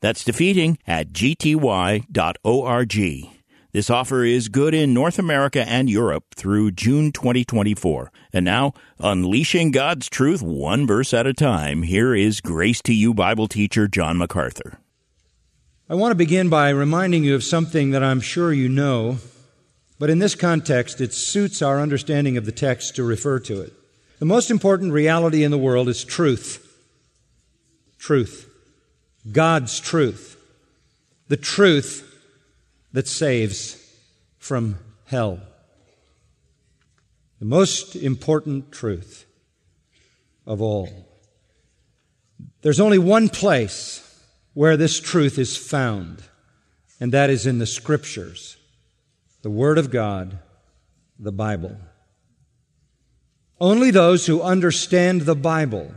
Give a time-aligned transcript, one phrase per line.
[0.00, 2.06] That's defeating at gty.org.
[3.72, 8.10] This offer is good in North America and Europe through June 2024.
[8.32, 13.14] And now, unleashing God's truth one verse at a time, here is Grace to You
[13.14, 14.80] Bible teacher John MacArthur.
[15.88, 19.18] I want to begin by reminding you of something that I'm sure you know,
[20.00, 23.72] but in this context, it suits our understanding of the text to refer to it.
[24.18, 26.66] The most important reality in the world is truth.
[27.98, 28.49] Truth.
[29.30, 30.36] God's truth,
[31.28, 32.06] the truth
[32.92, 33.76] that saves
[34.38, 35.40] from hell.
[37.38, 39.26] The most important truth
[40.46, 40.88] of all.
[42.62, 44.06] There's only one place
[44.54, 46.22] where this truth is found,
[46.98, 48.56] and that is in the Scriptures,
[49.42, 50.38] the Word of God,
[51.18, 51.76] the Bible.
[53.60, 55.94] Only those who understand the Bible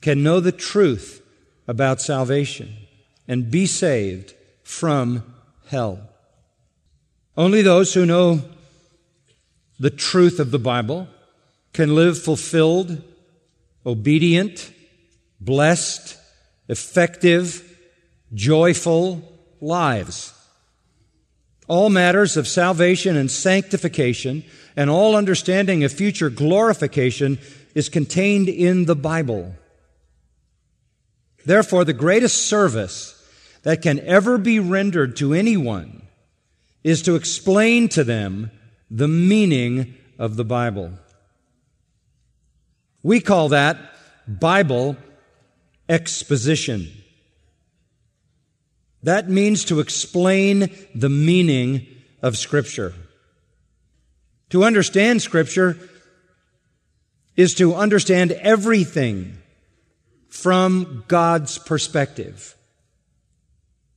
[0.00, 1.22] can know the truth
[1.66, 2.76] about salvation
[3.28, 5.22] and be saved from
[5.68, 6.00] hell.
[7.36, 8.42] Only those who know
[9.78, 11.08] the truth of the Bible
[11.72, 13.02] can live fulfilled,
[13.84, 14.72] obedient,
[15.40, 16.16] blessed,
[16.68, 17.78] effective,
[18.32, 19.22] joyful
[19.60, 20.32] lives.
[21.68, 24.44] All matters of salvation and sanctification
[24.76, 27.38] and all understanding of future glorification
[27.74, 29.54] is contained in the Bible.
[31.46, 33.12] Therefore, the greatest service
[33.62, 36.02] that can ever be rendered to anyone
[36.82, 38.50] is to explain to them
[38.90, 40.92] the meaning of the Bible.
[43.04, 43.78] We call that
[44.26, 44.96] Bible
[45.88, 46.90] exposition.
[49.04, 51.86] That means to explain the meaning
[52.22, 52.92] of Scripture.
[54.50, 55.78] To understand Scripture
[57.36, 59.38] is to understand everything
[60.28, 62.56] from God's perspective.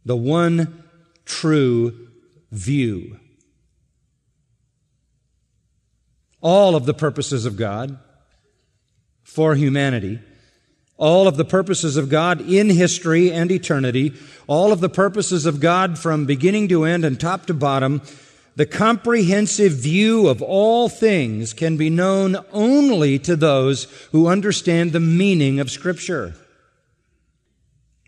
[0.05, 0.83] The one
[1.25, 2.09] true
[2.51, 3.19] view.
[6.41, 7.99] All of the purposes of God
[9.23, 10.19] for humanity,
[10.97, 14.13] all of the purposes of God in history and eternity,
[14.47, 18.01] all of the purposes of God from beginning to end and top to bottom,
[18.55, 24.99] the comprehensive view of all things can be known only to those who understand the
[24.99, 26.35] meaning of Scripture.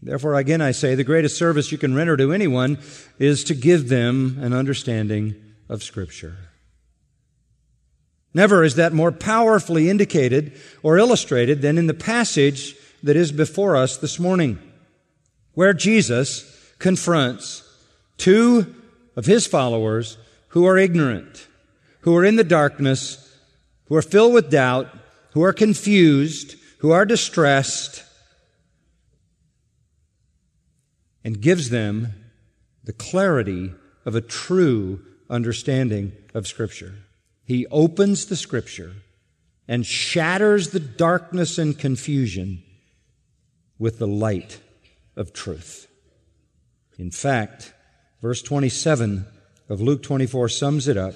[0.02, 2.80] Therefore, again, I say the greatest service you can render to anyone
[3.20, 5.36] is to give them an understanding
[5.70, 6.38] of Scripture.
[8.34, 13.76] Never is that more powerfully indicated or illustrated than in the passage that is before
[13.76, 14.60] us this morning,
[15.54, 17.64] where Jesus confronts
[18.18, 18.74] two
[19.16, 20.18] of his followers
[20.52, 21.48] who are ignorant,
[22.02, 23.38] who are in the darkness,
[23.86, 24.88] who are filled with doubt,
[25.32, 28.04] who are confused, who are distressed,
[31.24, 32.14] and gives them
[32.84, 33.74] the clarity
[34.06, 36.96] of a true understanding of Scripture.
[37.46, 38.94] He opens the Scripture
[39.68, 42.64] and shatters the darkness and confusion
[43.80, 44.60] with the light
[45.16, 45.88] of truth.
[46.98, 47.74] In fact,
[48.22, 49.26] verse 27
[49.72, 51.16] of Luke 24 sums it up,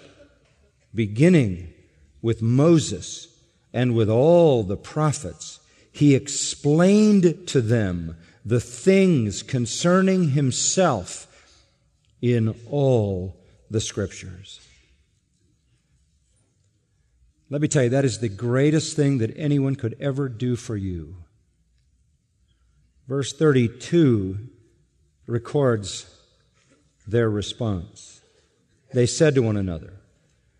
[0.93, 1.73] beginning
[2.21, 3.27] with Moses
[3.73, 5.59] and with all the prophets.
[5.91, 8.15] He explained to them
[8.45, 11.27] the things concerning himself
[12.21, 13.35] in all
[13.69, 14.65] the scriptures.
[17.49, 20.77] Let me tell you, that is the greatest thing that anyone could ever do for
[20.77, 21.17] you.
[23.05, 24.37] Verse 32
[25.27, 26.09] records
[27.05, 28.14] their response.
[28.93, 29.93] They said to one another,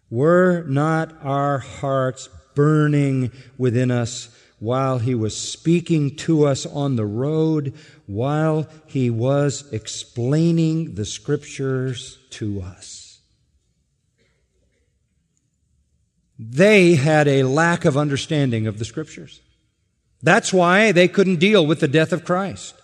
[0.09, 4.29] Were not our hearts burning within us
[4.59, 7.73] while he was speaking to us on the road,
[8.07, 13.19] while he was explaining the scriptures to us?
[16.37, 19.41] They had a lack of understanding of the scriptures.
[20.21, 22.75] That's why they couldn't deal with the death of Christ.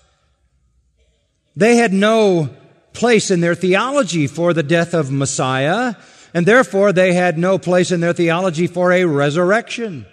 [1.56, 2.50] They had no
[2.94, 5.96] place in their theology for the death of Messiah,
[6.34, 10.06] and therefore they had no place in their theology for a resurrection.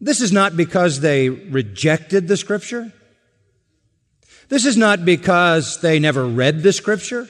[0.00, 2.92] This is not because they rejected the scripture.
[4.48, 7.28] This is not because they never read the scripture.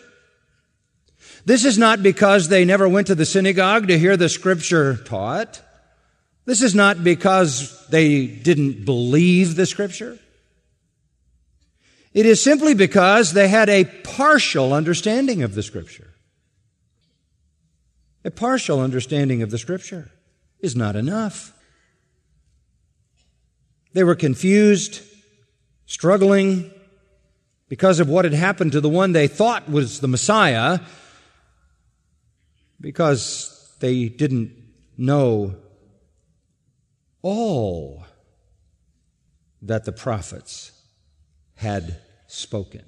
[1.45, 5.61] This is not because they never went to the synagogue to hear the scripture taught.
[6.47, 10.19] This is not because they didn't believe the scripture.
[12.15, 16.15] It is simply because they had a partial understanding of the scripture.
[18.25, 20.13] A partial understanding of the scripture
[20.61, 21.53] is not enough.
[23.93, 25.03] They were confused,
[25.87, 26.71] struggling
[27.69, 30.79] because of what had happened to the one they thought was the Messiah,
[32.81, 34.53] because they didn't
[34.97, 35.57] know
[37.23, 38.05] all
[39.61, 40.71] that the prophets
[41.57, 42.01] had
[42.35, 42.85] spoken.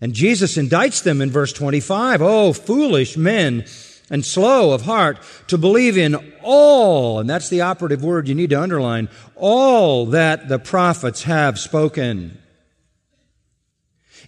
[0.00, 2.20] And Jesus indicts them in verse 25.
[2.20, 3.64] Oh, foolish men
[4.10, 5.18] and slow of heart
[5.48, 10.48] to believe in all, and that's the operative word you need to underline, all that
[10.48, 12.38] the prophets have spoken.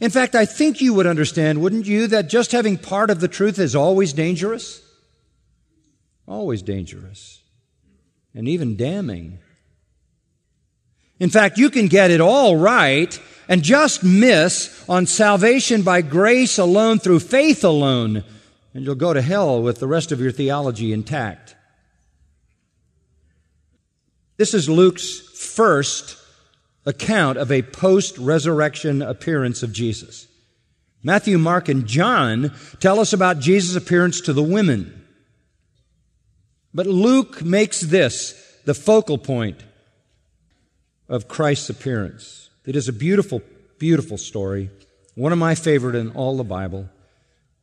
[0.01, 3.29] In fact, I think you would understand, wouldn't you, that just having part of the
[3.29, 4.81] truth is always dangerous?
[6.27, 7.43] Always dangerous.
[8.35, 9.39] And even damning.
[11.19, 16.59] In fact, you can get it all right and just miss on salvation by grace
[16.59, 18.23] alone through faith alone,
[18.75, 21.57] and you'll go to hell with the rest of your theology intact.
[24.37, 26.17] This is Luke's first
[26.87, 30.29] account of a post resurrection appearance of Jesus.
[31.03, 34.95] Matthew, Mark, and John tell us about Jesus' appearance to the women.
[36.75, 38.35] But Luke makes this
[38.65, 39.65] the focal point
[41.09, 42.48] of Christ's appearance.
[42.69, 43.41] It is a beautiful,
[43.79, 44.69] beautiful story,
[45.15, 46.91] one of my favorite in all the Bible.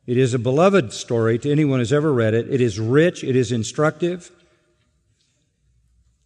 [0.04, 2.52] It is a beloved story to anyone who's ever read it.
[2.52, 4.32] It is rich, it is instructive.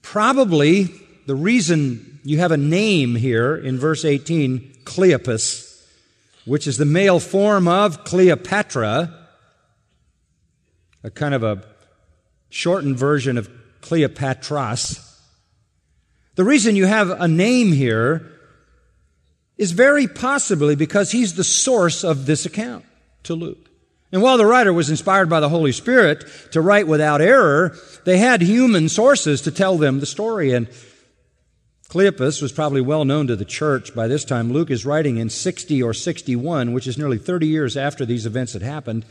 [0.01, 0.89] Probably
[1.27, 5.85] the reason you have a name here in verse 18, Cleopas,
[6.47, 9.15] which is the male form of Cleopatra,
[11.05, 11.67] a kind of a
[12.49, 13.51] shortened version of
[13.83, 15.07] Cleopatros.
[16.37, 18.39] The reason you have a name here
[19.61, 22.83] is very possibly because he's the source of this account
[23.23, 23.69] to Luke.
[24.11, 27.77] And while the writer was inspired by the Holy Spirit to write without error,
[28.07, 30.53] they had human sources to tell them the story.
[30.53, 30.67] And
[31.91, 34.51] Cleopas was probably well known to the church by this time.
[34.51, 38.55] Luke is writing in 60 or 61, which is nearly 30 years after these events
[38.55, 39.05] had happened.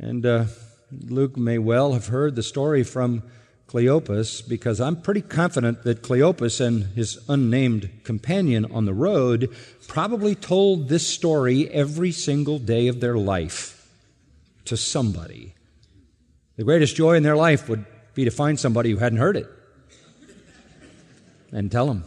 [0.00, 0.46] And uh,
[0.90, 3.22] Luke may well have heard the story from
[3.70, 9.54] Cleopas because I'm pretty confident that Cleopas and his unnamed companion on the road
[9.86, 13.88] probably told this story every single day of their life
[14.64, 15.54] to somebody.
[16.56, 17.84] The greatest joy in their life would
[18.14, 19.48] be to find somebody who hadn't heard it
[21.52, 22.02] and tell them.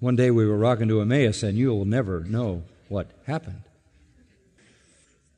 [0.00, 3.62] One day we were rocking to Emmaus, and you'll never know what happened.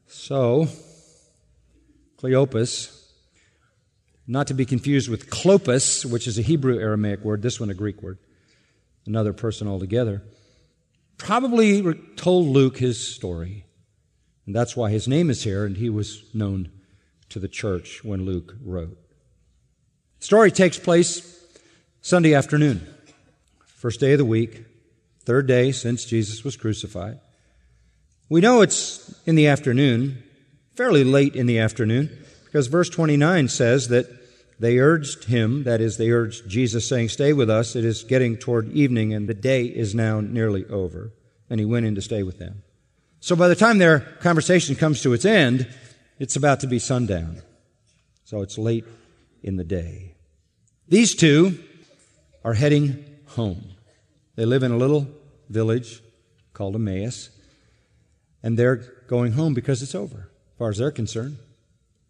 [0.06, 0.68] So,
[2.16, 3.03] Cleopas
[4.26, 7.74] not to be confused with Clopas, which is a Hebrew Aramaic word, this one a
[7.74, 8.18] Greek word,
[9.06, 10.22] another person altogether,
[11.18, 13.64] probably told Luke his story.
[14.46, 16.70] And that's why his name is here, and he was known
[17.30, 18.98] to the church when Luke wrote.
[20.20, 21.42] The story takes place
[22.00, 22.86] Sunday afternoon,
[23.64, 24.64] first day of the week,
[25.24, 27.20] third day since Jesus was crucified.
[28.28, 30.22] We know it's in the afternoon,
[30.74, 32.24] fairly late in the afternoon.
[32.44, 34.06] Because verse 29 says that
[34.58, 37.74] they urged him, that is, they urged Jesus, saying, Stay with us.
[37.74, 41.12] It is getting toward evening, and the day is now nearly over.
[41.50, 42.62] And he went in to stay with them.
[43.20, 45.68] So by the time their conversation comes to its end,
[46.18, 47.42] it's about to be sundown.
[48.24, 48.84] So it's late
[49.42, 50.14] in the day.
[50.88, 51.58] These two
[52.44, 53.64] are heading home.
[54.36, 55.08] They live in a little
[55.48, 56.02] village
[56.52, 57.30] called Emmaus,
[58.42, 58.76] and they're
[59.08, 61.38] going home because it's over, as far as they're concerned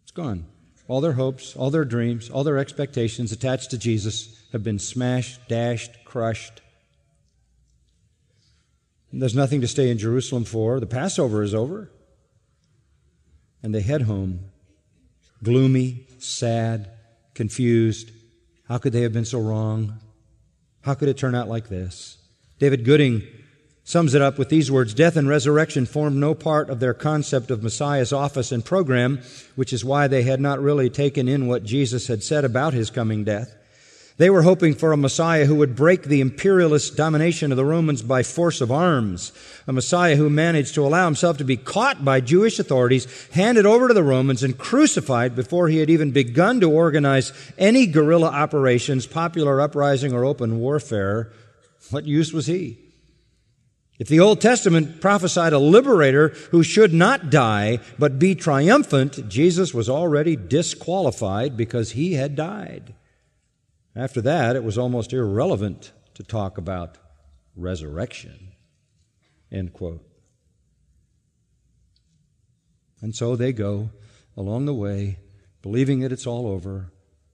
[0.05, 0.45] it's gone.
[0.87, 5.47] All their hopes, all their dreams, all their expectations attached to Jesus have been smashed,
[5.47, 6.61] dashed, crushed.
[9.11, 10.79] And there's nothing to stay in Jerusalem for.
[10.79, 11.89] The Passover is over.
[13.63, 14.41] And they head home,
[15.41, 16.91] gloomy, sad,
[17.33, 18.11] confused.
[18.67, 19.99] How could they have been so wrong?
[20.81, 22.17] How could it turn out like this?
[22.59, 23.23] David Gooding
[23.85, 27.51] sums it up with these words Death and resurrection formed no part of their concept
[27.51, 29.21] of Messiah's office and program,
[29.55, 32.89] which is why they had not really taken in what Jesus had said about his
[32.89, 33.55] coming death.
[34.17, 38.01] They were hoping for a Messiah who would break the imperialist domination of the Romans
[38.01, 39.33] by force of arms.
[39.67, 43.89] A Messiah who managed to allow himself to be caught by Jewish authorities, handed over
[43.89, 49.05] to the Romans, and crucified before he had even begun to organize any guerrilla operations,
[49.05, 51.29] popular uprising, or open warfare.
[51.91, 52.84] What use was he?
[53.97, 59.73] If the Old Testament prophesied a liberator who should not die but be triumphant, Jesus
[59.73, 62.93] was already disqualified because he had died.
[63.95, 66.97] After that, it was almost irrelevant to talk about
[67.55, 68.51] resurrection.
[69.49, 70.05] End quote.
[73.01, 73.91] And so they go
[74.35, 75.19] along the way,
[75.61, 76.91] believing that it's all over.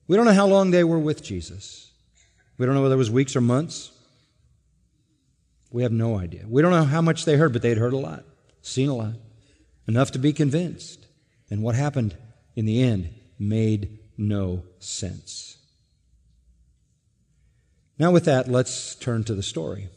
[0.08, 1.92] We don't know how long they were with Jesus.
[2.58, 3.92] We don't know whether it was weeks or months.
[5.72, 6.46] We have no idea.
[6.48, 8.26] We don't know how much they heard, but they'd heard a lot,
[8.62, 9.14] seen a lot,
[9.88, 11.08] enough to be convinced.
[11.50, 12.16] And what happened
[12.56, 13.10] in the end
[13.40, 15.58] made no sense.
[17.98, 19.90] Now, with that, let's turn to the story.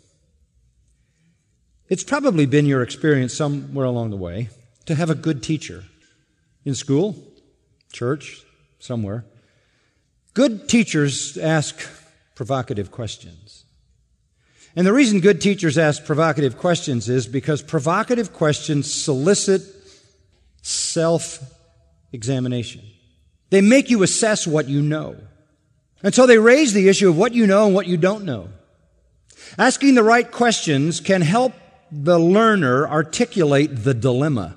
[1.88, 4.48] It's probably been your experience somewhere along the way
[4.86, 5.84] to have a good teacher
[6.64, 7.16] in school,
[7.92, 8.42] church,
[8.78, 9.24] somewhere.
[10.34, 11.88] Good teachers ask
[12.34, 13.63] provocative questions.
[14.76, 19.62] And the reason good teachers ask provocative questions is because provocative questions solicit
[20.62, 21.40] self
[22.12, 22.82] examination.
[23.50, 25.16] They make you assess what you know.
[26.02, 28.48] And so they raise the issue of what you know and what you don't know.
[29.56, 31.52] Asking the right questions can help
[31.92, 34.56] the learner articulate the dilemma.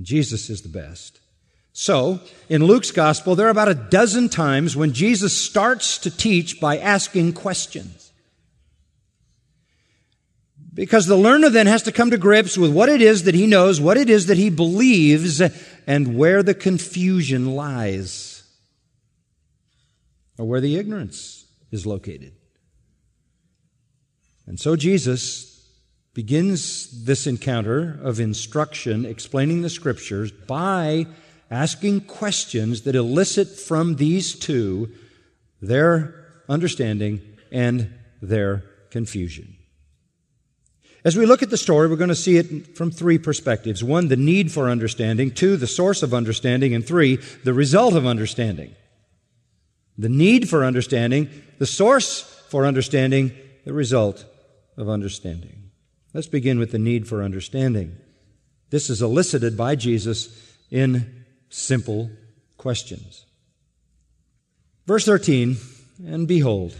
[0.00, 1.20] Jesus is the best.
[1.78, 6.58] So, in Luke's gospel, there are about a dozen times when Jesus starts to teach
[6.58, 8.12] by asking questions.
[10.72, 13.46] Because the learner then has to come to grips with what it is that he
[13.46, 15.42] knows, what it is that he believes,
[15.86, 18.42] and where the confusion lies,
[20.38, 22.32] or where the ignorance is located.
[24.46, 25.62] And so Jesus
[26.14, 31.04] begins this encounter of instruction, explaining the scriptures, by
[31.50, 34.90] asking questions that elicit from these two
[35.62, 39.56] their understanding and their confusion.
[41.04, 43.84] As we look at the story, we're going to see it from three perspectives.
[43.84, 45.30] One, the need for understanding.
[45.30, 46.74] Two, the source of understanding.
[46.74, 48.74] And three, the result of understanding.
[49.96, 53.32] The need for understanding, the source for understanding,
[53.64, 54.24] the result
[54.76, 55.70] of understanding.
[56.12, 57.96] Let's begin with the need for understanding.
[58.70, 61.24] This is elicited by Jesus in
[61.56, 62.10] simple
[62.58, 63.24] questions.
[64.86, 65.56] Verse 13,
[66.06, 66.76] and behold,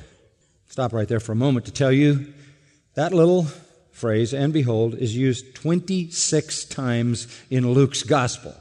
[0.68, 2.33] stop right there for a moment to tell you
[2.95, 3.47] that little
[3.90, 8.54] phrase, and behold, is used 26 times in Luke's gospel,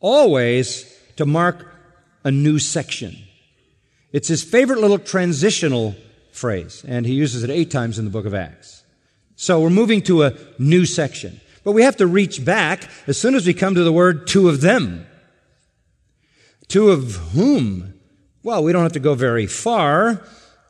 [0.00, 1.66] always to mark
[2.24, 3.16] a new section.
[4.12, 5.94] It's his favorite little transitional
[6.32, 8.82] phrase, and he uses it eight times in the book of Acts.
[9.36, 11.40] So we're moving to a new section.
[11.64, 14.48] But we have to reach back as soon as we come to the word two
[14.48, 15.06] of them.
[16.68, 17.94] Two of whom?
[18.42, 20.22] Well, we don't have to go very far.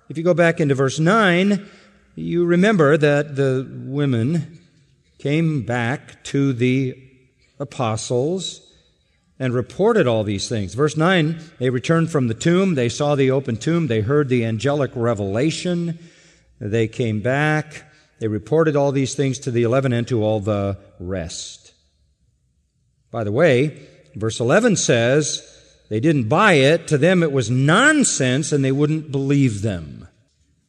[0.09, 1.69] If you go back into verse 9,
[2.15, 4.61] you remember that the women
[5.19, 6.97] came back to the
[7.59, 8.65] apostles
[9.41, 10.75] and reported all these things.
[10.75, 12.75] Verse 9, they returned from the tomb.
[12.75, 13.89] They saw the open tomb.
[13.89, 15.99] They heard the angelic revelation.
[16.61, 17.85] They came back.
[18.21, 21.73] They reported all these things to the eleven and to all the rest.
[23.11, 25.58] By the way, verse 11 says,
[25.89, 26.87] they didn't buy it.
[26.89, 30.09] To them, it was nonsense and they wouldn't believe them.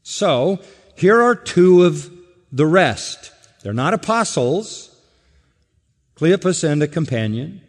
[0.01, 0.59] So,
[0.95, 2.09] here are two of
[2.51, 3.31] the rest.
[3.61, 4.95] They're not apostles,
[6.15, 7.61] Cleopas and a companion.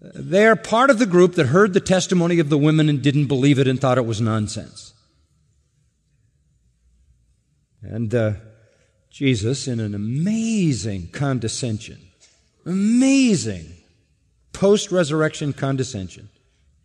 [0.00, 3.26] They are part of the group that heard the testimony of the women and didn't
[3.26, 4.94] believe it and thought it was nonsense.
[7.82, 8.32] And uh,
[9.10, 11.98] Jesus, in an amazing condescension,
[12.64, 13.79] amazing
[14.52, 16.28] post resurrection condescension.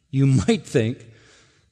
[0.10, 1.06] You might think,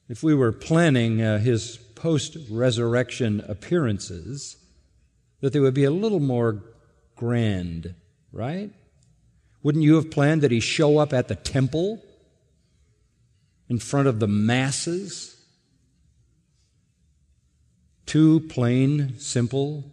[0.10, 4.58] if we were planning uh, his post resurrection appearances,
[5.42, 6.62] that they would be a little more
[7.16, 7.96] grand,
[8.32, 8.72] right?
[9.62, 12.04] Wouldn't you have planned that he show up at the temple
[13.70, 15.42] in front of the masses?
[18.06, 19.86] Two plain, simple,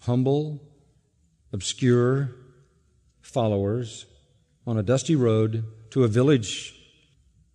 [0.00, 0.62] humble,
[1.52, 2.30] obscure
[3.20, 4.06] followers
[4.70, 6.72] on a dusty road to a village,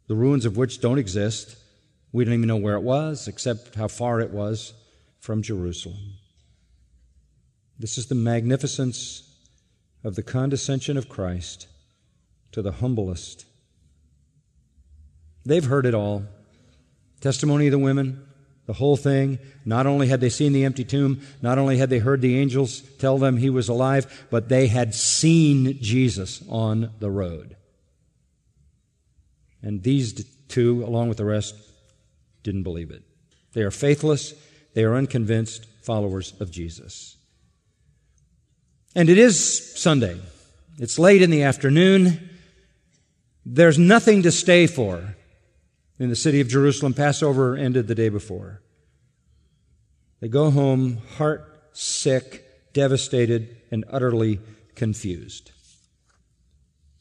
[0.07, 1.55] the ruins of which don't exist.
[2.11, 4.73] We don't even know where it was, except how far it was
[5.21, 6.15] from Jerusalem.
[7.79, 9.33] This is the magnificence
[10.03, 11.69] of the condescension of Christ
[12.51, 13.45] to the humblest.
[15.45, 16.25] They've heard it all.
[17.21, 18.24] Testimony of the women,
[18.65, 19.39] the whole thing.
[19.63, 22.81] Not only had they seen the empty tomb, not only had they heard the angels
[22.99, 27.55] tell them he was alive, but they had seen Jesus on the road.
[29.61, 31.55] And these two, along with the rest,
[32.43, 33.03] didn't believe it.
[33.53, 34.33] They are faithless,
[34.73, 37.17] they are unconvinced, followers of Jesus.
[38.95, 40.19] And it is Sunday.
[40.77, 42.29] It's late in the afternoon.
[43.45, 45.15] There's nothing to stay for
[45.99, 46.93] in the city of Jerusalem.
[46.93, 48.61] Passover ended the day before.
[50.19, 54.39] They go home heart sick, devastated, and utterly
[54.75, 55.51] confused.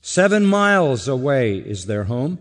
[0.02, 2.38] Seven miles away is their home.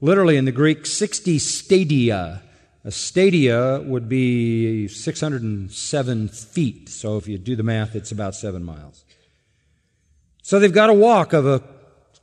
[0.00, 2.42] Literally in the Greek, 60 stadia.
[2.84, 6.88] A stadia would be 607 feet.
[6.88, 9.04] So if you do the math, it's about seven miles.
[10.42, 11.62] So they've got a walk of a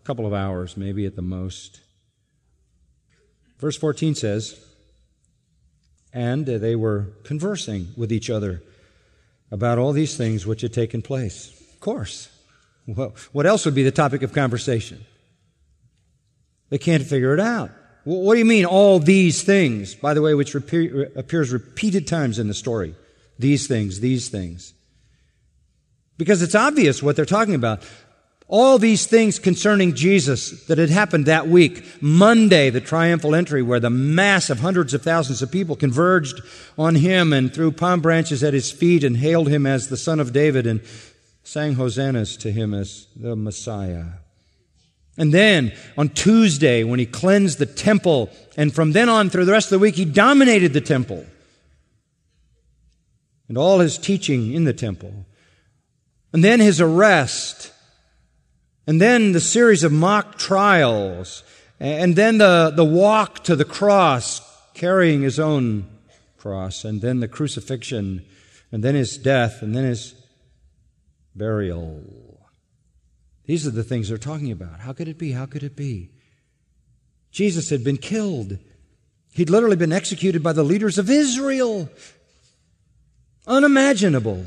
[0.04, 1.82] couple of hours, maybe at the most.
[3.62, 4.60] Verse 14 says,
[6.12, 8.64] And they were conversing with each other
[9.52, 11.52] about all these things which had taken place.
[11.74, 12.30] Of course.
[12.88, 15.06] Well, what else would be the topic of conversation?
[16.70, 17.70] They can't figure it out.
[18.04, 19.94] What do you mean, all these things?
[19.94, 22.96] By the way, which appears repeated times in the story.
[23.38, 24.74] These things, these things.
[26.18, 27.84] Because it's obvious what they're talking about.
[28.52, 31.84] All these things concerning Jesus that had happened that week.
[32.02, 36.42] Monday, the triumphal entry, where the mass of hundreds of thousands of people converged
[36.78, 40.20] on him and threw palm branches at his feet and hailed him as the Son
[40.20, 40.82] of David and
[41.44, 44.06] sang hosannas to him as the Messiah.
[45.18, 49.52] And then on Tuesday, when he cleansed the temple, and from then on through the
[49.54, 51.26] rest of the week, he dominated the temple
[53.48, 55.26] and all his teaching in the temple.
[56.32, 57.71] And then his arrest,
[58.88, 61.44] and then the series of mock trials,
[61.80, 64.42] and then the, the walk to the cross,
[64.74, 65.88] carrying his own
[66.38, 68.26] cross, and then the crucifixion,
[68.72, 70.16] and then his death, and then his
[71.36, 72.04] burial.
[73.46, 74.80] These are the things they're talking about.
[74.80, 75.32] How could it be?
[75.32, 76.12] How could it be?
[77.32, 78.58] Jesus had been killed.
[79.34, 81.90] He'd literally been executed by the leaders of Israel.
[83.48, 84.46] Unimaginable.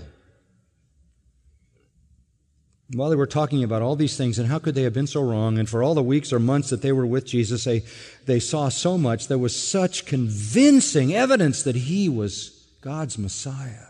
[2.93, 5.23] While they were talking about all these things and how could they have been so
[5.23, 7.83] wrong, and for all the weeks or months that they were with Jesus, they,
[8.27, 9.27] they saw so much.
[9.27, 13.87] There was such convincing evidence that he was God's Messiah.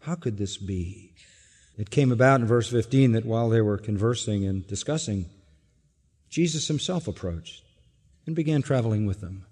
[0.00, 1.12] How could this be?
[1.76, 5.26] It came about in verse 15 that while they were conversing and discussing,
[6.30, 7.62] Jesus himself approached
[8.26, 9.44] and began traveling with them.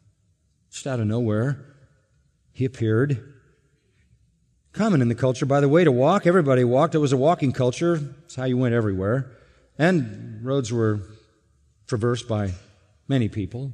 [0.71, 1.65] Just out of nowhere,
[2.53, 3.32] he appeared.
[4.73, 6.27] Common in the culture, by the way, to walk.
[6.27, 6.95] Everybody walked.
[6.95, 8.01] It was a walking culture.
[8.25, 9.31] It's how you went everywhere.
[9.79, 11.01] And roads were
[11.87, 12.53] traversed by
[13.07, 13.73] many people.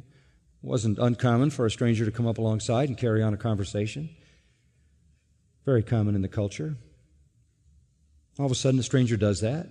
[0.62, 4.10] It wasn't uncommon for a stranger to come up alongside and carry on a conversation.
[5.64, 6.76] Very common in the culture.
[8.40, 9.68] All of a sudden, a stranger does that.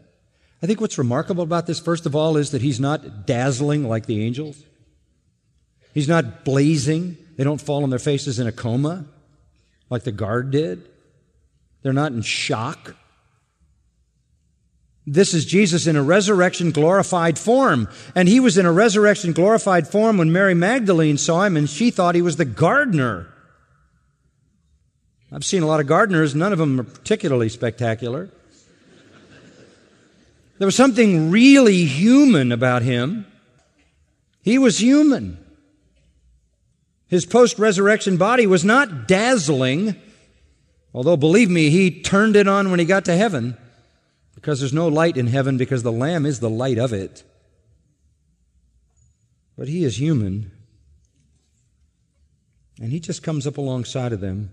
[0.64, 4.06] I think what's remarkable about this, first of all, is that he's not dazzling like
[4.06, 4.64] the angels.
[5.94, 7.18] He's not blazing.
[7.36, 9.06] They don't fall on their faces in a coma
[9.90, 10.88] like the guard did.
[11.82, 12.96] They're not in shock.
[15.06, 17.88] This is Jesus in a resurrection glorified form.
[18.14, 21.92] And he was in a resurrection glorified form when Mary Magdalene saw him and she
[21.92, 23.28] thought he was the gardener.
[25.32, 28.30] I've seen a lot of gardeners, none of them are particularly spectacular.
[30.58, 33.26] There was something really human about him.
[34.42, 35.38] He was human.
[37.08, 39.96] His post resurrection body was not dazzling,
[40.98, 43.56] although believe me, he turned it on when he got to heaven
[44.34, 47.22] because there's no light in heaven because the Lamb is the light of it.
[49.56, 50.52] But he is human.
[52.82, 54.50] And he just comes up alongside of them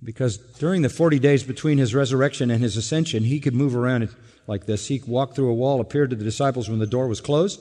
[0.00, 4.14] because during the 40 days between his resurrection and his ascension, he could move around
[4.46, 4.86] like this.
[4.86, 7.60] He walked through a wall, appeared to the disciples when the door was closed.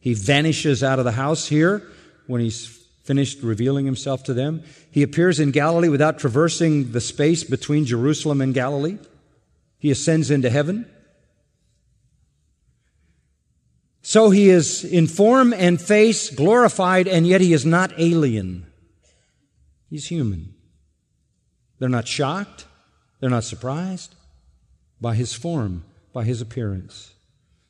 [0.00, 1.82] He vanishes out of the house here
[2.26, 2.77] when he's
[3.08, 4.62] finished revealing himself to them.
[4.90, 8.98] He appears in Galilee without traversing the space between Jerusalem and Galilee.
[9.78, 10.84] He ascends into heaven.
[14.02, 18.66] So he is in form and face glorified, and yet he is not alien.
[19.88, 20.52] He's human.
[21.78, 22.66] They're not shocked.
[23.20, 24.16] They're not surprised
[25.00, 27.14] by his form, by his appearance.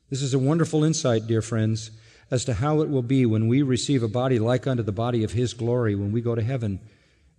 [0.09, 1.91] This is a wonderful insight, dear friends,
[2.31, 5.23] as to how it will be when we receive a body like unto the body
[5.23, 6.79] of his glory when we go to heaven.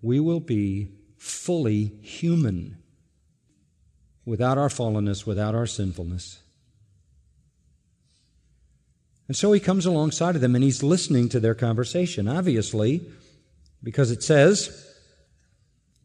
[0.03, 2.79] We will be fully human
[4.25, 6.41] without our fallenness, without our sinfulness.
[9.29, 13.03] And so he comes alongside of them and he's listening to their conversation, obviously,
[13.83, 14.89] because it says,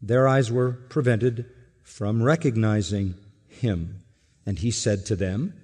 [0.00, 1.46] their eyes were prevented
[1.82, 3.14] from recognizing
[3.48, 4.02] him.
[4.44, 5.54] And he said to them,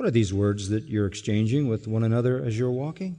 [0.00, 3.18] What are these words that you're exchanging with one another as you're walking?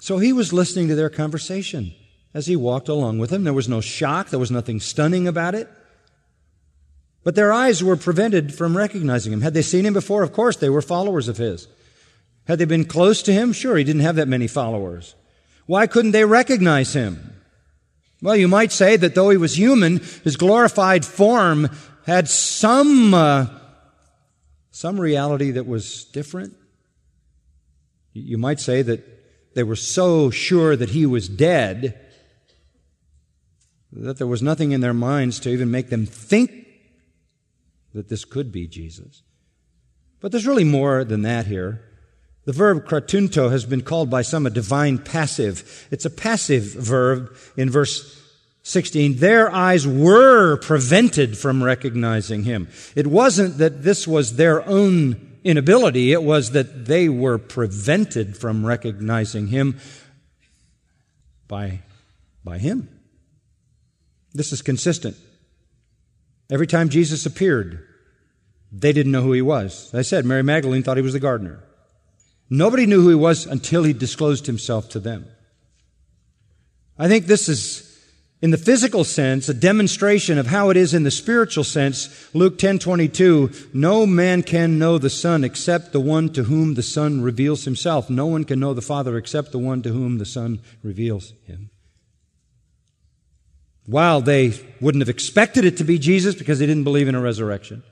[0.00, 1.94] So he was listening to their conversation.
[2.34, 3.44] as he walked along with them.
[3.44, 5.68] There was no shock, there was nothing stunning about it.
[7.22, 9.42] But their eyes were prevented from recognizing him.
[9.42, 10.24] Had they seen him before?
[10.24, 11.68] Of course, they were followers of his.
[12.48, 13.52] Had they been close to him?
[13.52, 15.14] Sure, he didn't have that many followers.
[15.66, 17.34] Why couldn't they recognize him?
[18.20, 21.70] Well, you might say that though he was human, his glorified form
[22.04, 23.46] had some, uh,
[24.78, 26.54] some reality that was different.
[28.12, 29.04] You might say that
[29.56, 31.98] they were so sure that he was dead
[33.90, 36.52] that there was nothing in their minds to even make them think
[37.92, 39.22] that this could be Jesus.
[40.20, 41.82] But there's really more than that here.
[42.44, 45.88] The verb kratunto has been called by some a divine passive.
[45.90, 48.17] It's a passive verb in verse
[48.68, 49.16] 16.
[49.16, 52.68] Their eyes were prevented from recognizing him.
[52.94, 58.66] It wasn't that this was their own inability, it was that they were prevented from
[58.66, 59.78] recognizing him
[61.46, 61.80] by,
[62.44, 62.90] by him.
[64.34, 65.16] This is consistent.
[66.50, 67.86] Every time Jesus appeared,
[68.70, 69.88] they didn't know who he was.
[69.94, 71.64] As I said, Mary Magdalene thought he was the gardener.
[72.50, 75.26] Nobody knew who he was until he disclosed himself to them.
[76.98, 77.87] I think this is,
[78.40, 82.28] in the physical sense, a demonstration of how it is in the spiritual sense.
[82.32, 87.20] Luke 10:22, no man can know the Son except the one to whom the Son
[87.20, 88.08] reveals himself.
[88.08, 91.70] No one can know the Father except the one to whom the Son reveals him.
[93.86, 97.20] While they wouldn't have expected it to be Jesus because they didn't believe in a
[97.20, 97.82] resurrection.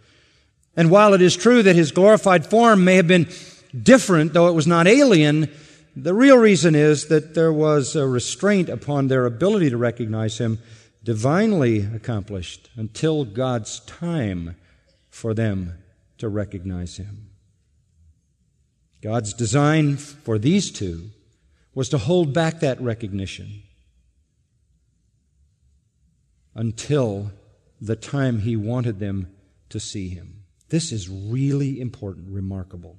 [0.77, 3.29] And while it is true that his glorified form may have been
[3.83, 5.51] different, though it was not alien,
[5.97, 10.59] the real reason is that there was a restraint upon their ability to recognize him,
[11.03, 14.57] divinely accomplished, until God's time
[15.09, 15.79] for them
[16.19, 17.31] to recognize him.
[19.03, 21.11] God's design for these two
[21.75, 23.63] was to hold back that recognition
[26.55, 27.31] until
[27.81, 29.35] the time he wanted them
[29.71, 30.43] to see him.
[30.69, 32.99] This is really important, remarkable.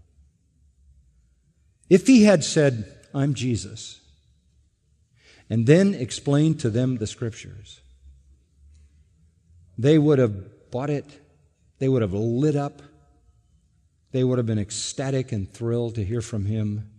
[1.90, 4.02] If he had said, I'm Jesus,
[5.50, 7.82] and then explained to them the scriptures,
[9.78, 11.06] they would have bought it,
[11.80, 12.82] they would have lit up,
[14.12, 16.90] they would have been ecstatic and thrilled to hear from him.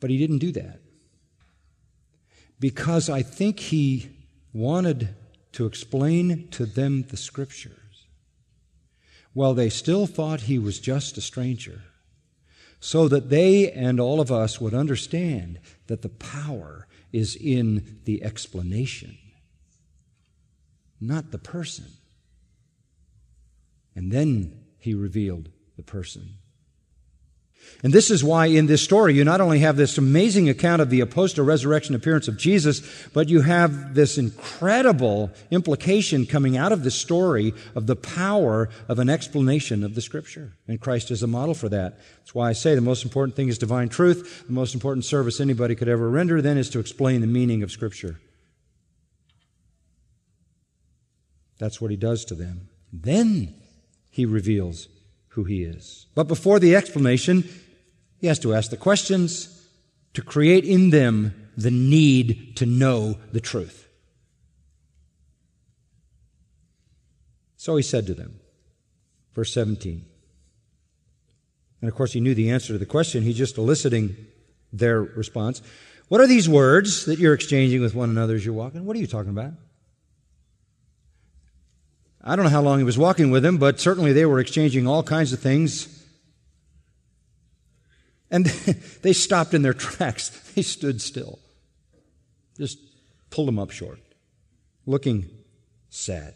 [0.00, 0.80] But he didn't do that.
[2.58, 4.10] Because I think he
[4.52, 5.14] wanted
[5.52, 8.06] to explain to them the scriptures
[9.32, 11.82] while they still thought he was just a stranger,
[12.80, 18.24] so that they and all of us would understand that the power is in the
[18.24, 19.18] explanation,
[21.00, 21.86] not the person.
[23.94, 26.39] And then he revealed the person.
[27.82, 30.90] And this is why in this story you not only have this amazing account of
[30.90, 32.82] the post resurrection appearance of Jesus,
[33.14, 38.98] but you have this incredible implication coming out of the story of the power of
[38.98, 40.52] an explanation of the scripture.
[40.68, 41.98] And Christ is a model for that.
[42.18, 44.44] That's why I say the most important thing is divine truth.
[44.46, 47.70] The most important service anybody could ever render then is to explain the meaning of
[47.70, 48.20] scripture.
[51.58, 52.68] That's what he does to them.
[52.92, 53.54] Then
[54.10, 54.88] he reveals
[55.30, 56.06] who he is.
[56.14, 57.48] But before the explanation,
[58.18, 59.66] he has to ask the questions
[60.14, 63.88] to create in them the need to know the truth.
[67.56, 68.40] So he said to them,
[69.34, 70.04] verse 17.
[71.80, 73.22] And of course, he knew the answer to the question.
[73.22, 74.16] He's just eliciting
[74.72, 75.62] their response.
[76.08, 78.84] What are these words that you're exchanging with one another as you're walking?
[78.84, 79.52] What are you talking about?
[82.22, 84.86] I don't know how long he was walking with them, but certainly they were exchanging
[84.86, 86.04] all kinds of things.
[88.30, 88.44] And
[89.02, 90.28] they stopped in their tracks.
[90.54, 91.38] They stood still.
[92.56, 92.78] Just
[93.30, 94.00] pulled them up short,
[94.84, 95.30] looking
[95.88, 96.34] sad.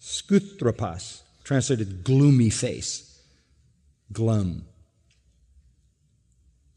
[0.00, 3.22] Skutrapas, translated gloomy face,
[4.12, 4.64] glum.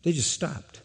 [0.03, 0.81] They just stopped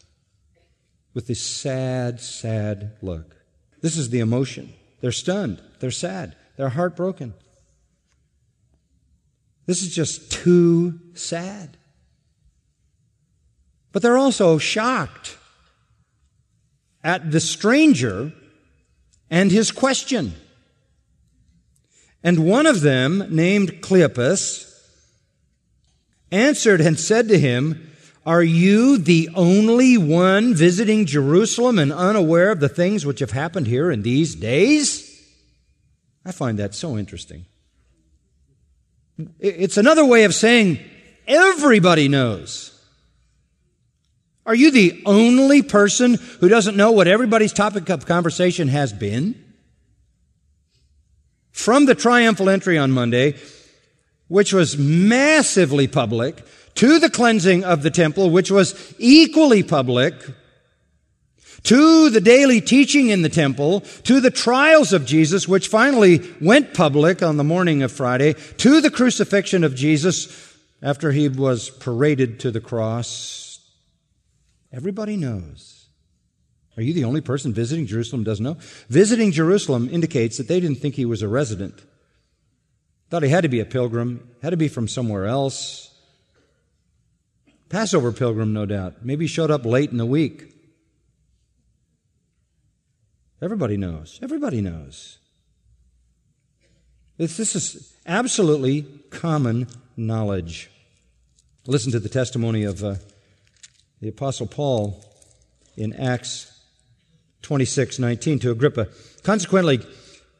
[1.13, 3.35] with this sad, sad look.
[3.81, 4.73] This is the emotion.
[5.01, 5.61] They're stunned.
[5.79, 6.35] They're sad.
[6.55, 7.33] They're heartbroken.
[9.67, 11.77] This is just too sad.
[13.91, 15.37] But they're also shocked
[17.03, 18.31] at the stranger
[19.29, 20.33] and his question.
[22.23, 24.73] And one of them, named Cleopas,
[26.31, 27.91] answered and said to him,
[28.25, 33.67] Are you the only one visiting Jerusalem and unaware of the things which have happened
[33.67, 35.03] here in these days?
[36.25, 37.45] I find that so interesting.
[39.39, 40.79] It's another way of saying
[41.27, 42.73] everybody knows.
[44.45, 49.43] Are you the only person who doesn't know what everybody's topic of conversation has been?
[51.51, 53.35] From the triumphal entry on Monday,
[54.27, 60.13] which was massively public, to the cleansing of the temple, which was equally public,
[61.67, 66.73] to the daily teaching in the temple, to the trials of Jesus, which finally went
[66.73, 72.39] public on the morning of Friday, to the crucifixion of Jesus after he was paraded
[72.39, 73.59] to the cross.
[74.71, 75.89] Everybody knows.
[76.77, 78.57] Are you the only person visiting Jerusalem doesn't know?
[78.87, 81.83] Visiting Jerusalem indicates that they didn't think he was a resident.
[83.09, 85.93] Thought he had to be a pilgrim, had to be from somewhere else.
[87.67, 89.03] Passover pilgrim, no doubt.
[89.03, 90.53] Maybe showed up late in the week.
[93.41, 94.19] Everybody knows.
[94.21, 95.19] Everybody knows.
[97.17, 100.71] This, this is absolutely common knowledge.
[101.65, 102.95] Listen to the testimony of uh,
[104.01, 105.03] the Apostle Paul
[105.75, 106.51] in Acts
[107.41, 108.87] 26 19 to Agrippa.
[109.23, 109.81] Consequently,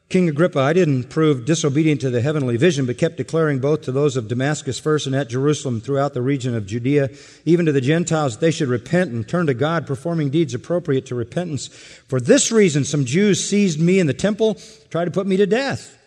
[0.08, 3.92] King Agrippa, I didn't prove disobedient to the heavenly vision, but kept declaring both to
[3.92, 7.10] those of Damascus first and at Jerusalem throughout the region of Judea,
[7.44, 11.04] even to the Gentiles, that they should repent and turn to God, performing deeds appropriate
[11.06, 11.66] to repentance.
[11.66, 14.56] For this reason, some Jews seized me in the temple,
[14.88, 15.98] tried to put me to death.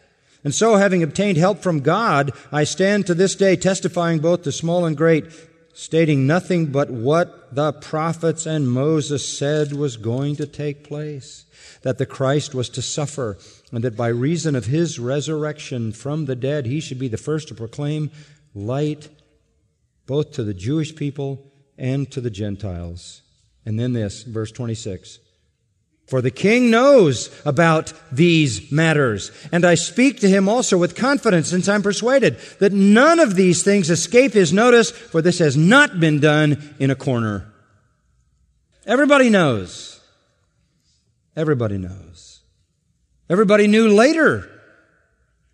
[0.44, 4.52] And so, having obtained help from God, I stand to this day testifying both to
[4.52, 5.26] small and great,
[5.74, 11.46] stating nothing but what the prophets and Moses said was going to take place,
[11.84, 13.38] that the Christ was to suffer
[13.72, 17.48] and that by reason of his resurrection from the dead, he should be the first
[17.50, 18.12] to proclaim
[18.54, 19.10] light
[20.06, 23.22] both to the Jewish people and to the Gentiles.
[23.66, 25.20] And then this, verse 26.
[26.08, 31.48] For the king knows about these matters, and I speak to him also with confidence,
[31.48, 36.02] since I'm persuaded that none of these things escape his notice, for this has not
[36.02, 37.54] been done in a corner.
[38.86, 39.91] Everybody knows.
[41.36, 42.42] Everybody knows.
[43.30, 44.50] Everybody knew later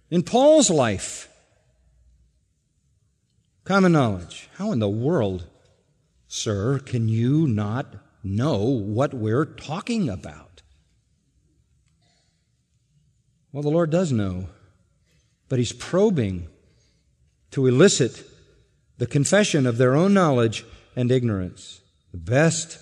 [0.10, 1.30] in Paul's life.
[3.64, 4.50] Common knowledge.
[4.56, 5.46] How in the world,
[6.28, 10.62] sir, can you not know what we're talking about?
[13.52, 14.50] Well, the Lord does know,
[15.50, 16.48] but He's probing
[17.52, 18.24] to elicit
[18.98, 21.82] the confession of their own knowledge and ignorance.
[22.12, 22.80] The best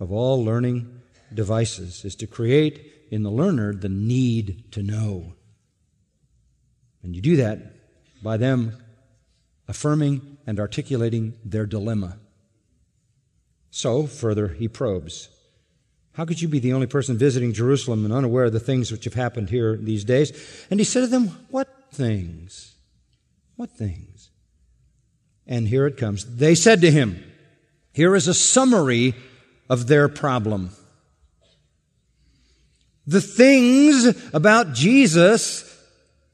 [0.00, 0.97] of all learning
[1.34, 5.34] devices is to create in the learner the need to know.
[7.02, 7.58] And you do that
[8.22, 8.76] by them
[9.66, 12.18] affirming and articulating their dilemma.
[13.70, 15.28] So, further, he probes.
[16.12, 19.04] How could you be the only person visiting Jerusalem and unaware of the things which
[19.04, 20.32] have happened here these days?
[20.70, 22.74] And he said to them, What things?
[23.56, 24.30] What things?
[25.46, 26.24] And here it comes.
[26.36, 27.22] They said to him,
[27.92, 29.14] Here is a summary
[29.70, 30.70] of their problem
[33.08, 35.64] the things about Jesus,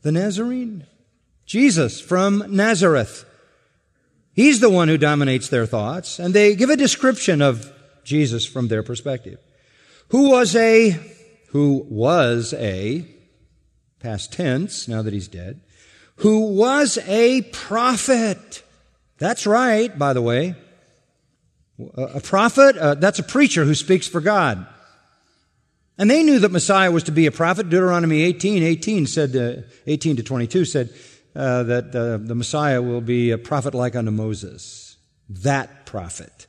[0.03, 0.85] the Nazarene.
[1.47, 3.25] Jesus from Nazareth.
[4.33, 8.67] He's the one who dominates their thoughts, and they give a description of Jesus from
[8.67, 9.39] their perspective.
[10.09, 10.99] Who was a,
[11.51, 13.07] who was a,
[14.01, 15.61] past tense, now that he's dead,
[16.17, 18.65] who was a prophet.
[19.19, 20.57] That's right, by the way.
[21.97, 24.67] A prophet, uh, that's a preacher who speaks for God.
[25.96, 27.68] And they knew that Messiah was to be a prophet.
[27.68, 30.90] Deuteronomy 18, 18 said, uh, 18 to 22 said
[31.37, 34.96] uh, that uh, the Messiah will be a prophet like unto Moses.
[35.28, 36.46] That prophet.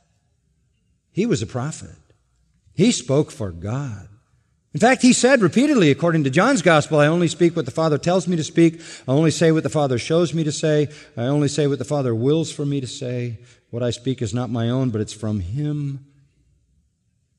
[1.12, 1.96] He was a prophet.
[2.74, 4.08] He spoke for God.
[4.74, 7.96] In fact, he said repeatedly, according to John's gospel, I only speak what the Father
[7.96, 8.82] tells me to speak.
[9.08, 10.88] I only say what the Father shows me to say.
[11.16, 13.38] I only say what the Father wills for me to say.
[13.70, 16.04] What I speak is not my own, but it's from him.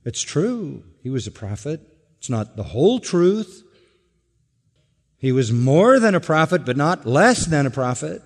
[0.03, 0.83] It's true.
[1.03, 1.81] He was a prophet.
[2.19, 3.63] It's not the whole truth.
[5.17, 8.21] He was more than a prophet, but not less than a prophet.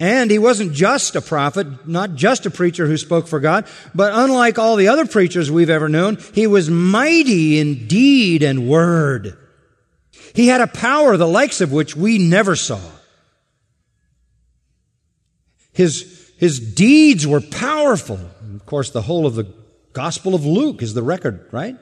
[0.00, 4.12] And he wasn't just a prophet, not just a preacher who spoke for God, but
[4.14, 9.36] unlike all the other preachers we've ever known, he was mighty in deed and word.
[10.34, 12.80] He had a power the likes of which we never saw.
[15.72, 18.18] His, his deeds were powerful.
[18.54, 19.52] Of course, the whole of the
[19.92, 21.76] Gospel of Luke is the record, right?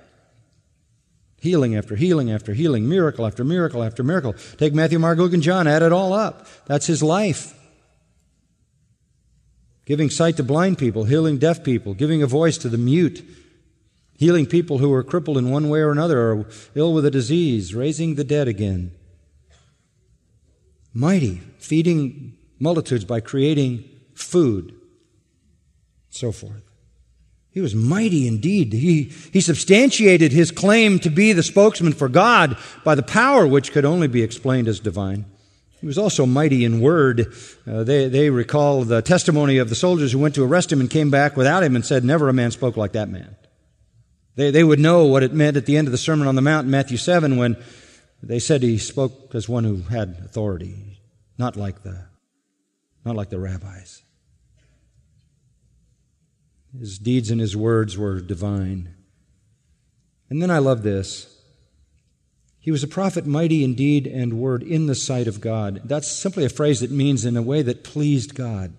[1.41, 4.35] Healing after healing after healing, miracle after miracle after miracle.
[4.57, 6.47] Take Matthew, Mark, Luke, and John, add it all up.
[6.67, 7.55] That's his life.
[9.85, 13.25] Giving sight to blind people, healing deaf people, giving a voice to the mute,
[14.19, 17.75] healing people who are crippled in one way or another or ill with a disease,
[17.75, 18.91] raising the dead again.
[20.93, 24.75] Mighty, feeding multitudes by creating food,
[26.11, 26.68] so forth.
[27.51, 28.73] He was mighty indeed.
[28.73, 33.73] He, he substantiated his claim to be the spokesman for God by the power which
[33.73, 35.25] could only be explained as divine.
[35.81, 37.33] He was also mighty in word.
[37.67, 40.91] Uh, they, they recall the testimony of the soldiers who went to arrest him and
[40.91, 43.37] came back without him and said, Never a man spoke like that man.
[44.35, 46.43] They, they would know what it meant at the end of the Sermon on the
[46.43, 47.57] Mount in Matthew 7 when
[48.23, 51.01] they said he spoke as one who had authority,
[51.39, 52.07] not like the,
[53.05, 54.03] not like the rabbis.
[56.79, 58.95] His deeds and his words were divine.
[60.31, 61.35] And then I love this.
[62.61, 65.81] He was a prophet mighty in deed and word in the sight of God.
[65.85, 68.75] That's simply a phrase that means in a way that pleased God.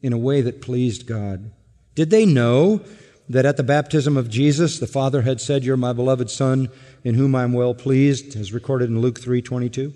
[0.00, 1.50] In a way that pleased God.
[1.94, 2.80] Did they know
[3.28, 6.68] that at the baptism of Jesus, the Father had said, You're my beloved Son,
[7.04, 9.94] in whom I am well pleased, as recorded in Luke 3 22?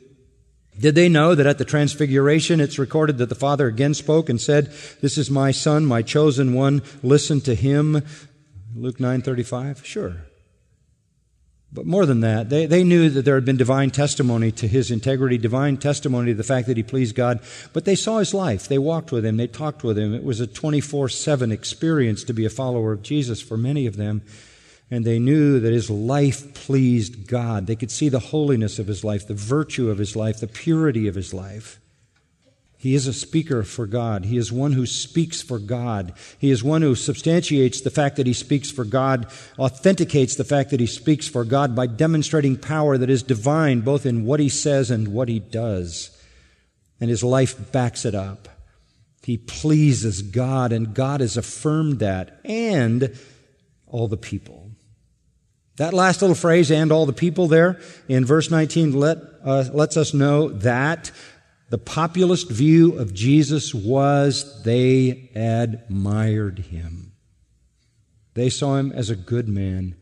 [0.79, 4.41] Did they know that at the transfiguration it's recorded that the Father again spoke and
[4.41, 8.03] said, This is my Son, my chosen one, listen to him?
[8.75, 9.85] Luke 9:35?
[9.85, 10.17] Sure.
[11.73, 14.91] But more than that, they, they knew that there had been divine testimony to his
[14.91, 17.39] integrity, divine testimony to the fact that he pleased God.
[17.73, 18.67] But they saw his life.
[18.67, 19.37] They walked with him.
[19.37, 20.13] They talked with him.
[20.13, 24.23] It was a 24-7 experience to be a follower of Jesus for many of them
[24.91, 27.67] and they knew that his life pleased God.
[27.67, 31.07] They could see the holiness of his life, the virtue of his life, the purity
[31.07, 31.81] of his life.
[32.77, 34.25] He is a speaker for God.
[34.25, 36.15] He is one who speaks for God.
[36.39, 40.71] He is one who substantiates the fact that he speaks for God, authenticates the fact
[40.71, 44.49] that he speaks for God by demonstrating power that is divine both in what he
[44.49, 46.11] says and what he does.
[46.99, 48.49] And his life backs it up.
[49.23, 53.15] He pleases God, and God has affirmed that, and
[53.87, 54.60] all the people.
[55.77, 59.97] That last little phrase, and all the people there in verse 19, let, uh, lets
[59.97, 61.11] us know that
[61.71, 67.13] the populist view of Jesus was they admired him.
[68.35, 69.95] They saw him as a good man.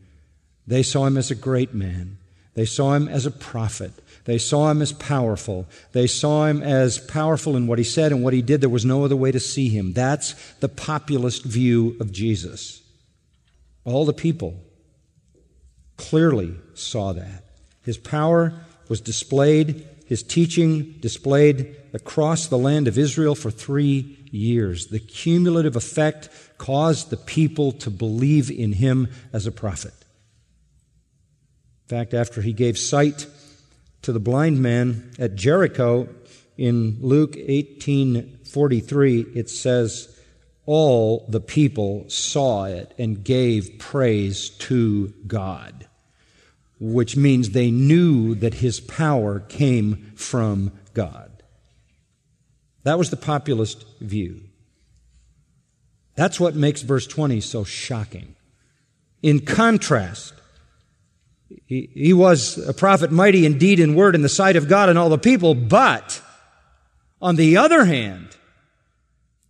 [0.65, 2.17] They saw him as a great man.
[2.55, 3.91] They saw him as a prophet.
[4.25, 5.67] They saw him as powerful.
[5.93, 8.61] They saw him as powerful in what he said and what he did.
[8.61, 9.93] There was no other way to see him.
[9.93, 12.81] That's the populist view of Jesus.
[13.85, 14.63] All the people
[15.99, 17.43] clearly saw that.
[17.83, 18.53] His power
[18.87, 24.87] was displayed, his teaching displayed across the land of Israel for three years.
[24.87, 29.93] The cumulative effect caused the people to believe in him as a prophet.
[31.83, 33.27] In fact, after he gave sight
[34.01, 36.07] to the blind man at Jericho
[36.57, 40.15] in Luke 18:43 it says
[40.65, 45.88] all the people saw it and gave praise to God
[46.79, 51.43] which means they knew that his power came from God.
[52.83, 54.41] That was the populist view.
[56.15, 58.35] That's what makes verse 20 so shocking.
[59.21, 60.33] In contrast,
[61.65, 64.89] he, he was a prophet mighty in deed and word in the sight of God
[64.89, 66.21] and all the people, but
[67.21, 68.35] on the other hand,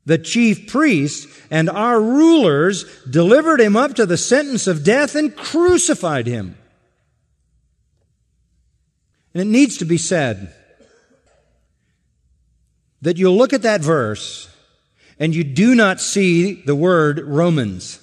[0.05, 5.35] the chief priests and our rulers delivered him up to the sentence of death and
[5.35, 6.57] crucified him.
[9.33, 10.53] And it needs to be said
[13.01, 14.49] that you'll look at that verse
[15.19, 17.99] and you do not see the word Romans.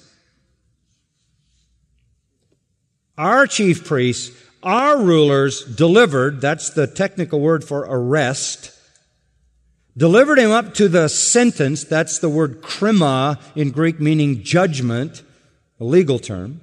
[3.17, 8.71] Our chief priests, our rulers delivered, that's the technical word for arrest,
[9.97, 15.23] delivered him up to the sentence, that's the word krima in Greek meaning judgment,
[15.79, 16.61] a legal term.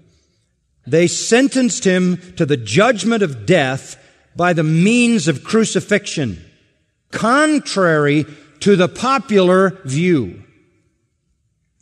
[0.87, 3.97] They sentenced him to the judgment of death
[4.37, 6.45] by the means of crucifixion,
[7.11, 8.27] contrary
[8.61, 10.43] to the popular view.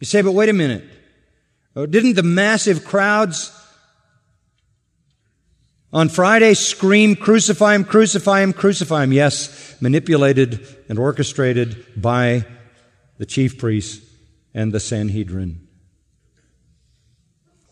[0.00, 0.84] You say, but wait a minute.
[1.74, 3.56] Oh, didn't the massive crowds
[5.92, 9.12] on Friday scream, crucify him, crucify him, crucify him?
[9.12, 12.44] Yes, manipulated and orchestrated by
[13.18, 14.04] the chief priests
[14.52, 15.66] and the Sanhedrin.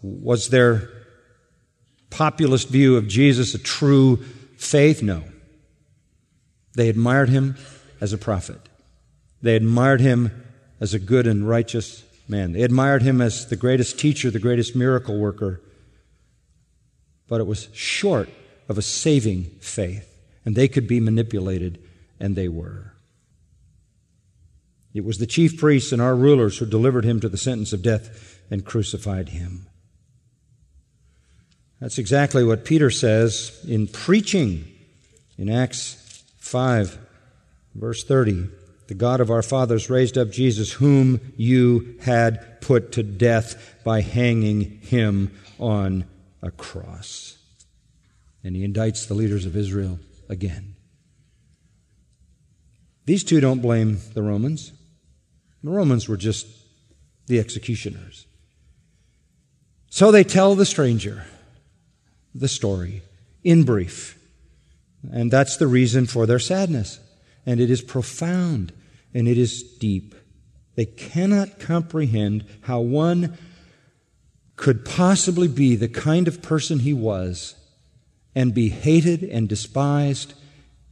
[0.03, 0.89] Was their
[2.09, 4.25] populist view of Jesus a true
[4.61, 5.25] Faith, no.
[6.75, 7.57] They admired him
[7.99, 8.61] as a prophet.
[9.41, 10.45] They admired him
[10.79, 12.53] as a good and righteous man.
[12.53, 15.63] They admired him as the greatest teacher, the greatest miracle worker.
[17.27, 18.29] But it was short
[18.69, 20.07] of a saving faith.
[20.45, 21.83] And they could be manipulated,
[22.21, 22.93] and they were.
[24.93, 27.83] It was the chief priests and our rulers who delivered him to the sentence of
[27.83, 29.70] death and crucified him.
[31.81, 34.67] That's exactly what Peter says in preaching
[35.39, 36.99] in Acts 5,
[37.75, 38.49] verse 30.
[38.89, 44.01] the God of our fathers raised up Jesus, whom you had put to death by
[44.01, 46.05] hanging him on
[46.43, 47.39] a cross.
[48.43, 50.75] And he indicts the leaders of Israel again.
[53.07, 54.73] These two don't blame the Romans.
[55.63, 56.47] The Romans were just
[57.27, 58.27] the executioners.
[59.89, 61.25] So they tell the stranger
[62.35, 63.03] the story
[63.43, 64.19] in brief.
[65.13, 67.01] And that's the reason for their sadness.
[67.47, 68.73] And it is profound
[69.15, 70.15] and it is deep.
[70.77, 73.37] They cannot comprehend how one
[74.57, 77.55] could possibly be the kind of person he was
[78.35, 80.35] and be hated and despised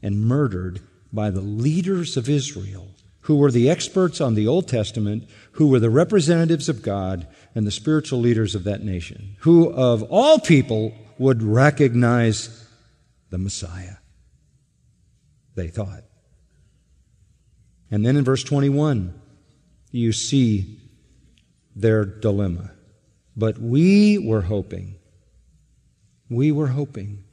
[0.02, 0.80] and murdered
[1.12, 2.88] by the leaders of Israel,
[3.22, 7.66] who were the experts on the Old Testament, who were the representatives of God and
[7.66, 12.66] the spiritual leaders of that nation, who of all people would recognize
[13.30, 13.96] the Messiah,
[15.54, 16.04] they thought.
[17.90, 19.18] And then in verse 21,
[19.90, 20.78] you see
[21.74, 22.72] their dilemma.
[23.36, 24.96] But we were hoping,
[26.28, 27.24] we were hoping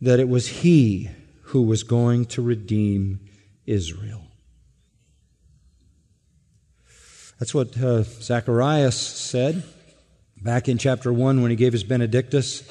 [0.00, 1.10] that it was He
[1.42, 3.20] who was going to redeem
[3.66, 4.22] Israel.
[7.38, 9.62] That's what uh, Zacharias said
[10.44, 12.62] back in chapter 1 when he gave his Benedictus.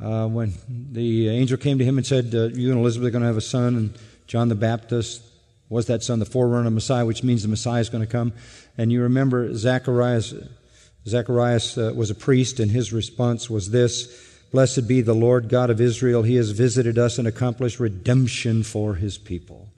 [0.00, 3.22] Uh, when the angel came to him and said, uh, You and Elizabeth are going
[3.22, 5.22] to have a son, and John the Baptist
[5.68, 8.32] was that son the forerunner of Messiah, which means the Messiah is going to come.
[8.78, 10.34] And you remember Zacharias,
[11.06, 15.68] Zacharias uh, was a priest, and his response was this Blessed be the Lord God
[15.68, 16.22] of Israel.
[16.22, 19.68] He has visited us and accomplished redemption for his people.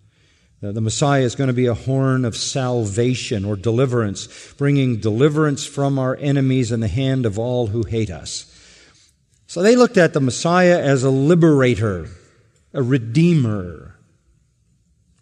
[0.61, 5.99] The Messiah is going to be a horn of salvation or deliverance, bringing deliverance from
[5.99, 8.53] our enemies in the hand of all who hate us.
[9.47, 12.09] So they looked at the Messiah as a liberator,
[12.73, 13.97] a redeemer,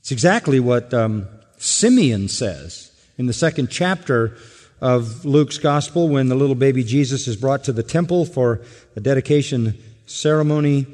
[0.05, 1.27] it's exactly what um,
[1.57, 4.37] Simeon says in the second chapter
[4.79, 8.61] of Luke's gospel when the little baby Jesus is brought to the temple for
[8.97, 10.87] a dedication ceremony.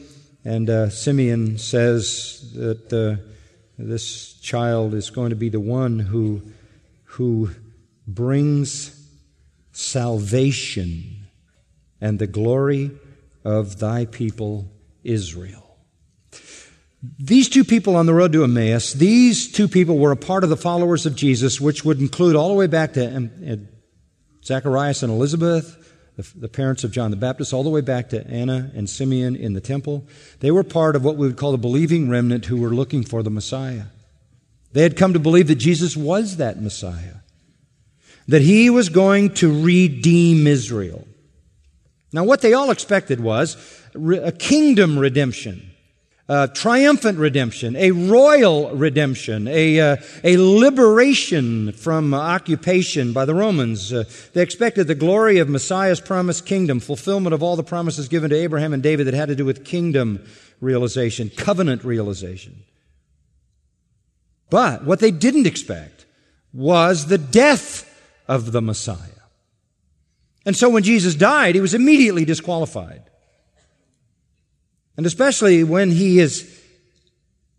[0.44, 3.29] And uh, Simeon says that uh,
[3.88, 6.42] this child is going to be the one who,
[7.04, 7.50] who
[8.06, 8.96] brings
[9.72, 11.26] salvation
[12.00, 12.90] and the glory
[13.44, 14.70] of thy people
[15.04, 15.78] Israel.
[17.18, 20.50] These two people on the road to Emmaus, these two people were a part of
[20.50, 23.68] the followers of Jesus, which would include all the way back to um,
[24.44, 25.76] Zacharias and Elizabeth,
[26.22, 29.52] the, parents of John the Baptist, all the way back to Anna and Simeon in
[29.52, 30.04] the temple.
[30.40, 33.22] They were part of what we would call the believing remnant who were looking for
[33.22, 33.84] the Messiah.
[34.72, 37.16] They had come to believe that Jesus was that Messiah,
[38.28, 41.06] that he was going to redeem Israel.
[42.12, 43.56] Now, what they all expected was
[43.94, 45.69] a kingdom redemption
[46.54, 53.92] triumphant redemption, a royal redemption, a, uh, a liberation from occupation by the Romans.
[53.92, 58.30] Uh, they expected the glory of Messiah's promised kingdom, fulfillment of all the promises given
[58.30, 60.24] to Abraham and David that had to do with kingdom
[60.60, 62.62] realization, covenant realization.
[64.50, 66.06] But what they didn't expect
[66.52, 67.86] was the death
[68.28, 68.96] of the Messiah.
[70.46, 73.02] And so when Jesus died, he was immediately disqualified.
[74.96, 76.60] And especially when he is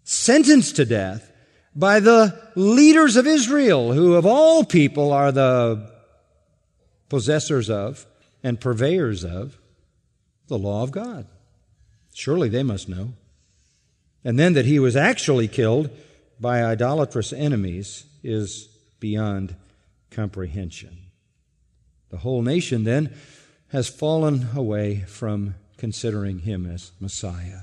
[0.04, 1.32] sentenced to death
[1.76, 5.90] by the leaders of Israel, who of all people are the
[7.10, 8.06] possessors of
[8.44, 9.58] and purveyors of
[10.48, 11.28] the law of God.
[12.14, 13.14] Surely they must know.
[14.24, 15.90] And then that he was actually killed
[16.40, 18.68] by idolatrous enemies is
[19.00, 19.56] beyond
[20.10, 20.98] comprehension.
[22.10, 23.16] The whole nation then
[23.70, 27.62] has fallen away from considering him as Messiah.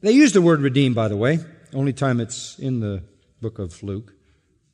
[0.00, 1.38] They use the word redeem, by the way,
[1.72, 3.04] only time it's in the
[3.40, 4.12] book of Luke.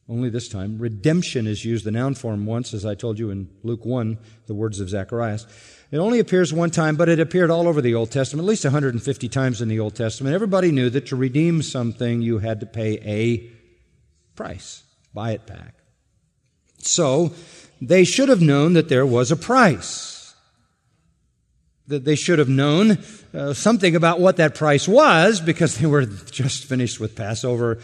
[0.09, 0.79] Only this time.
[0.79, 4.16] Redemption is used, the noun form, once, as I told you in Luke 1,
[4.47, 5.47] the words of Zacharias.
[5.91, 8.64] It only appears one time, but it appeared all over the Old Testament, at least
[8.64, 10.35] 150 times in the Old Testament.
[10.35, 13.51] Everybody knew that to redeem something, you had to pay a
[14.37, 15.75] price, buy it back.
[16.79, 17.35] So,
[17.79, 20.18] they should have known that there was a price
[21.89, 22.99] that they should have known
[23.34, 27.78] uh, something about what that price was because they were just finished with Passover.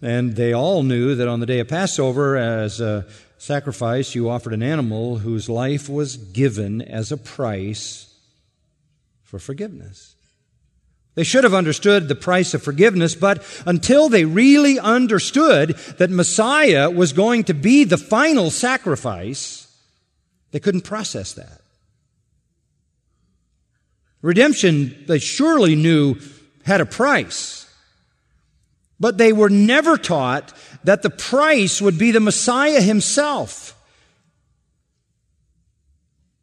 [0.00, 3.04] And they all knew that on the day of Passover, as a
[3.36, 8.14] sacrifice, you offered an animal whose life was given as a price
[9.24, 10.14] for forgiveness.
[11.16, 16.90] They should have understood the price of forgiveness, but until they really understood that Messiah
[16.90, 19.66] was going to be the final sacrifice,
[20.52, 21.57] they couldn't process that.
[24.22, 26.16] Redemption, they surely knew,
[26.64, 27.72] had a price.
[29.00, 30.52] But they were never taught
[30.84, 33.74] that the price would be the Messiah himself.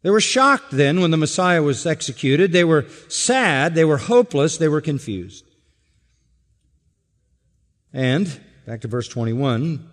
[0.02, 2.52] They were shocked then when the Messiah was executed.
[2.52, 3.74] They were sad.
[3.74, 4.56] They were hopeless.
[4.56, 5.44] They were confused.
[7.92, 9.90] And, back to verse 21,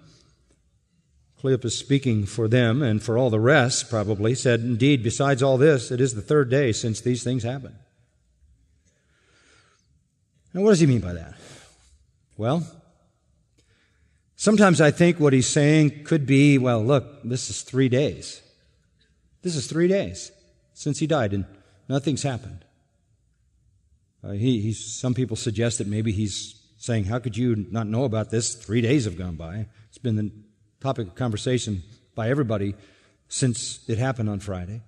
[1.44, 5.92] Cleopas speaking for them and for all the rest probably said, Indeed, besides all this,
[5.92, 7.76] it is the third day since these things happened.
[10.54, 11.34] Now, what does he mean by that?
[12.38, 12.66] Well,
[14.38, 18.42] sometimes I think what he's saying could be, well, look, this is three days.
[19.42, 20.32] This is three days
[20.74, 21.46] since he died, and
[21.90, 22.64] nothing's happened.
[24.24, 28.30] Uh, he, some people suggest that maybe he's saying, How could you not know about
[28.30, 28.56] this?
[28.56, 29.68] Three days have gone by.
[29.90, 30.32] It's been the
[30.84, 31.82] topic of conversation
[32.14, 32.76] by everybody
[33.30, 34.82] since it happened on Friday.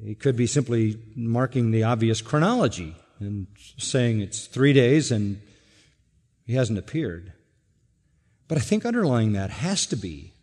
[0.00, 5.40] He could be simply marking the obvious chronology and saying it's three days and
[6.46, 7.32] he hasn't appeared.
[8.46, 10.34] But I think underlying that has to be,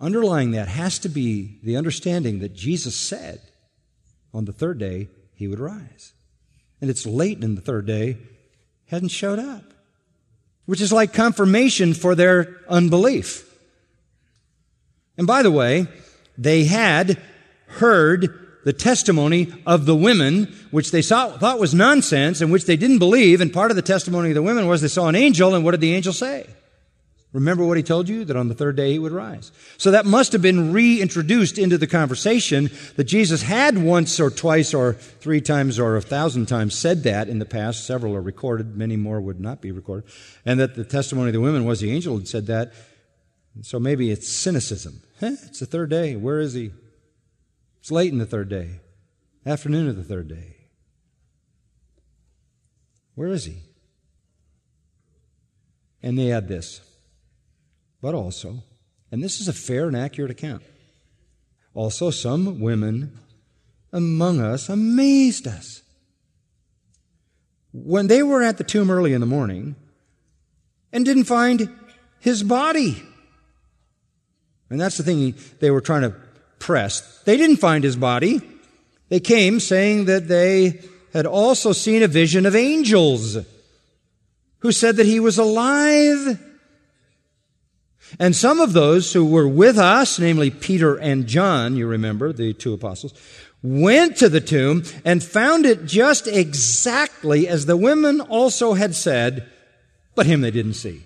[0.00, 3.40] underlying that has to be the understanding that Jesus said
[4.32, 6.12] on the third day he would rise.
[6.80, 8.18] And it's late in the third day,
[8.86, 9.73] hasn't showed up,
[10.66, 13.50] which is like confirmation for their unbelief.
[15.16, 15.86] And by the way,
[16.36, 17.20] they had
[17.66, 22.76] heard the testimony of the women, which they saw, thought was nonsense and which they
[22.76, 23.40] didn't believe.
[23.40, 25.72] And part of the testimony of the women was they saw an angel, and what
[25.72, 26.46] did the angel say?
[27.34, 28.24] Remember what he told you?
[28.24, 29.50] That on the third day he would rise.
[29.76, 34.72] So that must have been reintroduced into the conversation that Jesus had once or twice
[34.72, 37.84] or three times or a thousand times said that in the past.
[37.84, 40.08] Several are recorded, many more would not be recorded.
[40.46, 42.72] And that the testimony of the women was the angel had said that.
[43.62, 45.02] So maybe it's cynicism.
[45.18, 45.32] Huh?
[45.44, 46.14] It's the third day.
[46.14, 46.70] Where is he?
[47.80, 48.80] It's late in the third day,
[49.44, 50.56] afternoon of the third day.
[53.16, 53.58] Where is he?
[56.00, 56.80] And they add this,
[58.04, 58.62] but also,
[59.10, 60.62] and this is a fair and accurate account,
[61.72, 63.18] also some women
[63.94, 65.80] among us amazed us.
[67.72, 69.74] When they were at the tomb early in the morning
[70.92, 71.66] and didn't find
[72.20, 73.02] his body.
[74.68, 76.14] And that's the thing they were trying to
[76.58, 77.22] press.
[77.22, 78.42] They didn't find his body.
[79.08, 80.82] They came saying that they
[81.14, 83.38] had also seen a vision of angels
[84.58, 86.38] who said that he was alive.
[88.18, 92.52] And some of those who were with us, namely Peter and John, you remember, the
[92.52, 93.14] two apostles,
[93.62, 99.48] went to the tomb and found it just exactly as the women also had said,
[100.14, 101.02] but him they didn't see.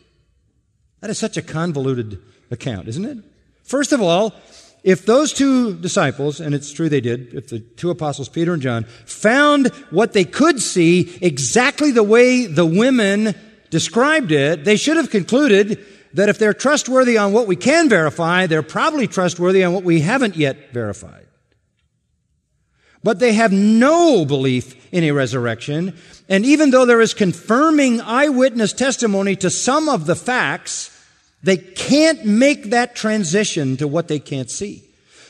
[1.01, 2.21] That is such a convoluted
[2.51, 3.19] account, isn't it?
[3.63, 4.35] First of all,
[4.83, 8.63] if those two disciples, and it's true they did, if the two apostles, Peter and
[8.63, 13.35] John, found what they could see exactly the way the women
[13.71, 15.85] described it, they should have concluded
[16.15, 20.01] that if they're trustworthy on what we can verify, they're probably trustworthy on what we
[20.01, 21.27] haven't yet verified.
[23.03, 25.97] But they have no belief in a resurrection,
[26.29, 30.95] and even though there is confirming eyewitness testimony to some of the facts,
[31.43, 34.83] they can't make that transition to what they can't see.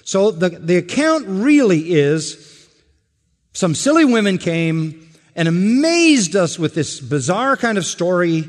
[0.04, 2.68] So the, the account really is
[3.52, 8.48] some silly women came and amazed us with this bizarre kind of story,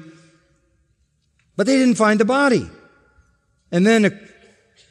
[1.60, 2.66] but they didn't find the body.
[3.70, 4.18] And then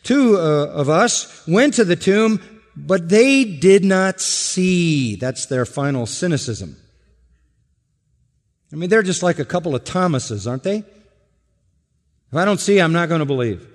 [0.03, 2.43] two uh, of us went to the tomb,
[2.77, 5.16] but they did not see.
[5.16, 6.77] That's their final cynicism.
[8.71, 10.81] I mean, they're just like a couple of Thomases, aren't they?
[10.81, 13.66] If I don't see, I'm not going to believe.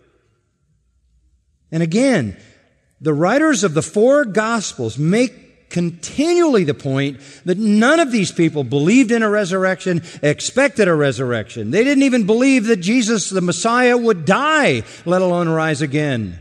[1.71, 2.37] And again,
[3.01, 5.42] the writers of the four Gospels make
[5.73, 11.71] continually the point that none of these people believed in a resurrection, expected a resurrection.
[11.71, 16.39] They didn't even believe that Jesus, the Messiah, would die, let alone rise again.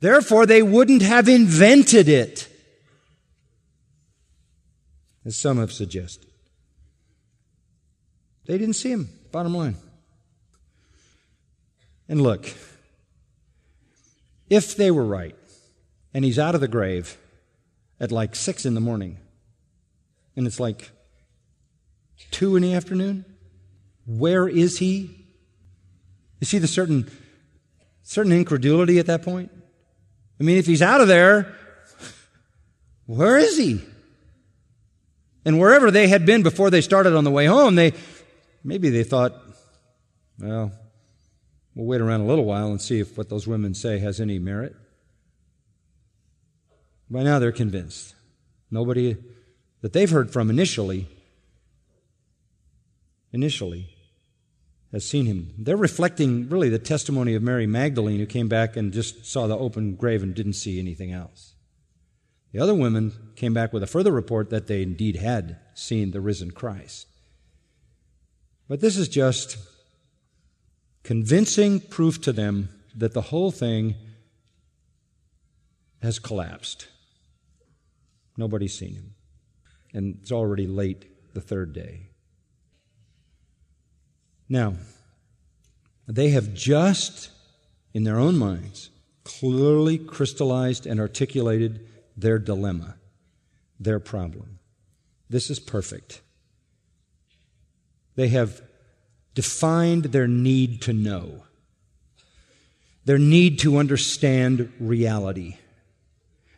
[0.00, 2.48] Therefore, they wouldn't have invented it,
[5.24, 6.26] as some have suggested.
[8.46, 9.76] They didn't see him, bottom line.
[12.08, 12.52] And look,
[14.48, 15.36] if they were right,
[16.12, 17.16] and he's out of the grave
[18.00, 19.18] at like six in the morning,
[20.36, 20.90] and it's like
[22.30, 23.24] two in the afternoon,
[24.06, 25.26] where is he?
[26.40, 27.10] You see the certain,
[28.02, 29.50] certain incredulity at that point?
[30.40, 31.54] I mean, if he's out of there,
[33.06, 33.82] where is he?
[35.44, 37.92] And wherever they had been before they started on the way home, they
[38.64, 39.34] maybe they thought,
[40.38, 40.72] well,
[41.74, 44.38] We'll wait around a little while and see if what those women say has any
[44.38, 44.74] merit.
[47.10, 48.14] By now they're convinced.
[48.70, 49.16] Nobody
[49.80, 51.08] that they've heard from initially
[53.32, 53.88] initially
[54.92, 55.54] has seen him.
[55.58, 59.56] They're reflecting really the testimony of Mary Magdalene, who came back and just saw the
[59.56, 61.54] open grave and didn't see anything else.
[62.52, 66.20] The other women came back with a further report that they indeed had seen the
[66.20, 67.06] risen Christ.
[68.68, 69.56] But this is just
[71.04, 73.94] convincing proof to them that the whole thing
[76.02, 76.88] has collapsed.
[78.36, 79.14] Nobody's seen him.
[79.92, 82.10] And it's already late the third day.
[84.48, 84.74] Now,
[86.06, 87.30] they have just,
[87.94, 88.90] in their own minds,
[89.22, 92.96] clearly crystallized and articulated their dilemma,
[93.78, 94.58] their problem.
[95.28, 96.20] This is perfect.
[98.16, 98.60] They have
[99.34, 101.44] defined their need to know,
[103.04, 105.56] their need to understand reality.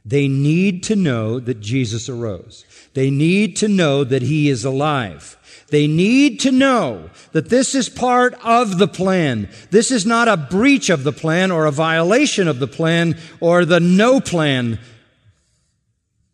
[0.05, 2.65] They need to know that Jesus arose.
[2.95, 5.37] They need to know that He is alive.
[5.69, 9.49] They need to know that this is part of the plan.
[9.71, 13.65] This is not a breach of the plan or a violation of the plan or
[13.65, 14.81] the no plan,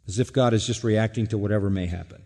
[0.08, 2.22] as if God is just reacting to whatever may happen.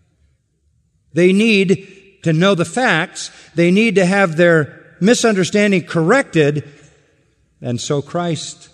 [1.12, 3.30] They need to know the facts.
[3.54, 6.70] They need to have their misunderstanding corrected.
[7.60, 8.70] And so Christ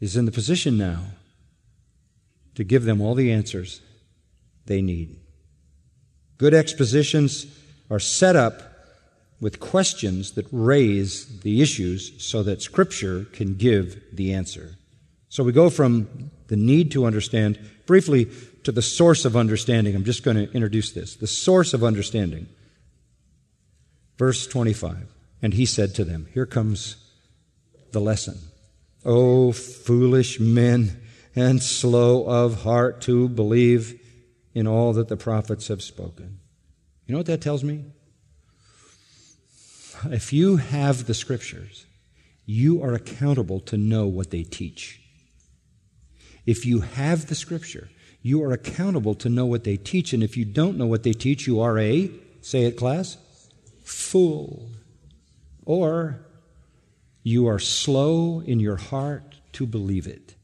[0.00, 1.04] is in the position now
[2.60, 3.80] to give them all the answers
[4.66, 5.18] they need.
[6.36, 7.46] Good expositions
[7.90, 8.60] are set up
[9.40, 14.76] with questions that raise the issues so that Scripture can give the answer.
[15.30, 18.26] So we go from the need to understand briefly
[18.64, 19.96] to the source of understanding.
[19.96, 21.16] I'm just going to introduce this.
[21.16, 22.46] The source of understanding.
[24.18, 25.08] Verse 25.
[25.40, 26.96] And he said to them, Here comes
[27.92, 28.36] the lesson.
[29.02, 30.99] O foolish men
[31.34, 34.00] and slow of heart to believe
[34.54, 36.40] in all that the prophets have spoken.
[37.06, 37.84] You know what that tells me?
[40.04, 41.86] If you have the scriptures,
[42.46, 45.00] you are accountable to know what they teach.
[46.46, 47.90] If you have the scripture,
[48.22, 50.12] you are accountable to know what they teach.
[50.12, 52.10] And if you don't know what they teach, you are a,
[52.40, 53.18] say it, class,
[53.84, 54.70] fool.
[55.64, 56.26] Or
[57.22, 60.34] you are slow in your heart to believe it.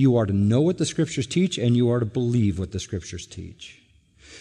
[0.00, 2.80] You are to know what the Scriptures teach, and you are to believe what the
[2.80, 3.82] Scriptures teach.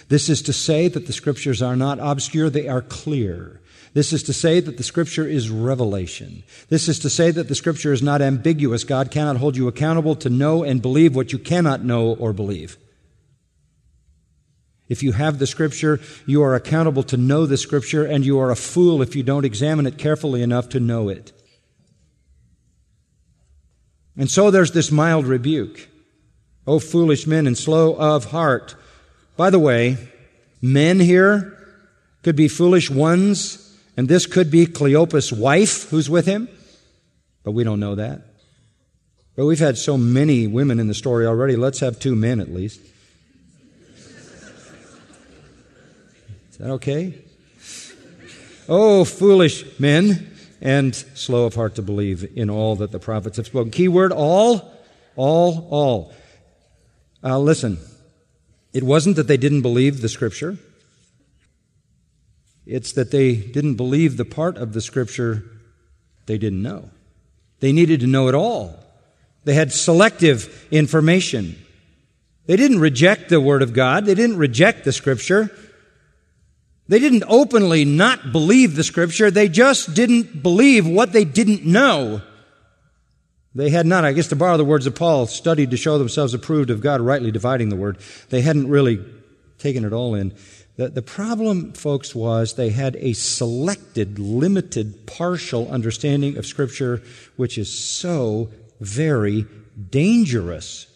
[0.07, 3.59] This is to say that the Scriptures are not obscure, they are clear.
[3.93, 6.43] This is to say that the Scripture is revelation.
[6.69, 8.85] This is to say that the Scripture is not ambiguous.
[8.85, 12.77] God cannot hold you accountable to know and believe what you cannot know or believe.
[14.87, 18.49] If you have the Scripture, you are accountable to know the Scripture, and you are
[18.49, 21.33] a fool if you don't examine it carefully enough to know it.
[24.19, 25.87] And so there's this mild rebuke.
[26.67, 28.75] O foolish men and slow of heart.
[29.37, 29.97] By the way,
[30.61, 31.57] men here
[32.21, 36.49] could be foolish ones, and this could be Cleopas' wife who's with him,
[37.43, 38.21] but we don't know that.
[39.37, 41.55] But we've had so many women in the story already.
[41.55, 42.81] Let's have two men at least.
[46.51, 47.13] Is that okay?
[48.67, 53.45] Oh, foolish men and slow of heart to believe in all that the prophets have
[53.45, 53.71] spoken.
[53.71, 54.73] Key word all,
[55.15, 56.13] all, all.
[57.23, 57.77] Uh, listen,
[58.73, 60.57] it wasn't that they didn't believe the scripture.
[62.65, 65.43] It's that they didn't believe the part of the scripture
[66.27, 66.91] they didn't know.
[67.59, 68.79] They needed to know it all.
[69.43, 71.55] They had selective information.
[72.45, 74.05] They didn't reject the Word of God.
[74.05, 75.51] They didn't reject the Scripture.
[76.89, 79.29] They didn't openly not believe the scripture.
[79.29, 82.23] They just didn't believe what they didn't know.
[83.53, 86.33] They had not, I guess to borrow the words of Paul, studied to show themselves
[86.33, 87.99] approved of God, rightly dividing the word.
[88.29, 89.05] They hadn't really
[89.59, 90.33] taken it all in.
[90.77, 97.03] The, the problem, folks, was they had a selected, limited, partial understanding of Scripture,
[97.35, 99.45] which is so very
[99.91, 100.87] dangerous.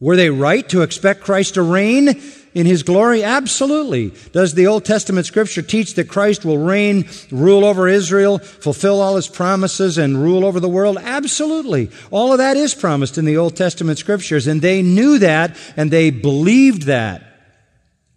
[0.00, 2.20] Were they right to expect Christ to reign
[2.54, 3.22] in his glory?
[3.22, 4.12] Absolutely.
[4.32, 9.16] Does the Old Testament scripture teach that Christ will reign, rule over Israel, fulfill all
[9.16, 10.96] his promises, and rule over the world?
[10.98, 11.90] Absolutely.
[12.10, 15.90] All of that is promised in the Old Testament scriptures, and they knew that and
[15.90, 17.29] they believed that.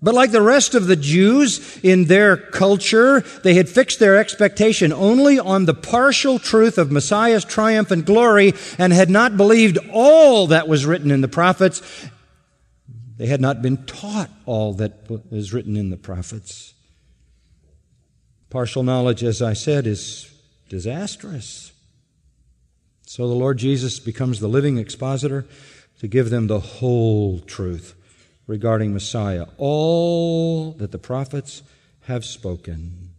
[0.04, 4.92] But like the rest of the Jews in their culture, they had fixed their expectation
[4.92, 10.48] only on the partial truth of Messiah's triumph and glory and had not believed all
[10.48, 11.82] that was written in the prophets.
[13.16, 16.74] They had not been taught all that is written in the prophets.
[18.50, 20.30] Partial knowledge, as I said, is
[20.68, 21.72] disastrous.
[23.06, 25.46] So the Lord Jesus becomes the living expositor
[26.00, 27.96] to give them the whole truth
[28.48, 31.64] regarding Messiah, all that the prophets
[32.02, 33.10] have spoken.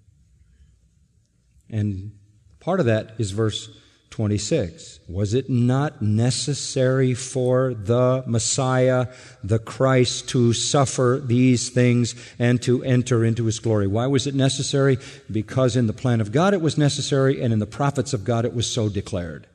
[1.71, 2.13] And
[2.61, 3.69] part of that is verse
[4.11, 5.01] 26.
[5.09, 9.09] Was it not necessary for the Messiah,
[9.43, 13.89] the Christ, to suffer these things and to enter into his glory?
[13.89, 14.99] Why was it necessary?
[15.29, 18.45] Because in the plan of God it was necessary, and in the prophets of God
[18.45, 19.49] it was so declared.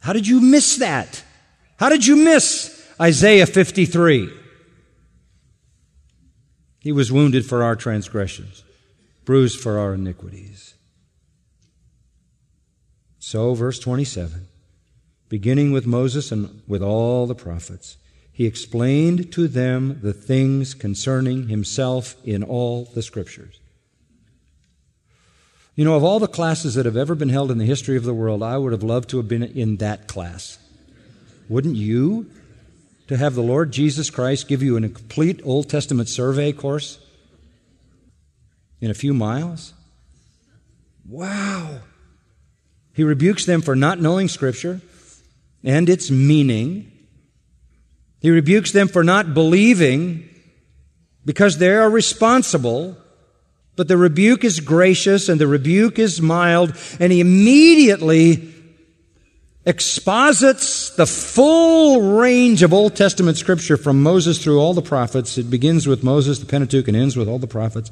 [0.00, 1.24] How did you miss that?
[1.78, 4.30] How did you miss Isaiah 53?
[6.78, 8.62] He was wounded for our transgressions,
[9.24, 10.74] bruised for our iniquities.
[13.18, 14.48] So, verse 27,
[15.28, 17.96] beginning with Moses and with all the prophets,
[18.30, 23.60] he explained to them the things concerning himself in all the scriptures.
[25.74, 28.04] You know, of all the classes that have ever been held in the history of
[28.04, 30.58] the world, I would have loved to have been in that class.
[31.48, 32.30] Wouldn't you?
[33.08, 36.98] To have the Lord Jesus Christ give you a complete Old Testament survey course
[38.80, 39.74] in a few miles?
[41.06, 41.80] Wow!
[42.94, 44.80] He rebukes them for not knowing Scripture
[45.62, 46.90] and its meaning.
[48.20, 50.28] He rebukes them for not believing
[51.26, 52.96] because they are responsible.
[53.76, 58.53] But the rebuke is gracious and the rebuke is mild, and he immediately
[59.66, 65.38] exposits the full range of Old Testament scripture from Moses through all the prophets.
[65.38, 67.90] It begins with Moses, the Pentateuch, and ends with all the prophets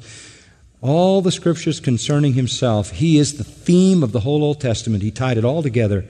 [0.83, 2.91] all the scriptures concerning himself.
[2.91, 5.01] He is the theme of the whole Old Testament.
[5.01, 6.03] He tied it all together.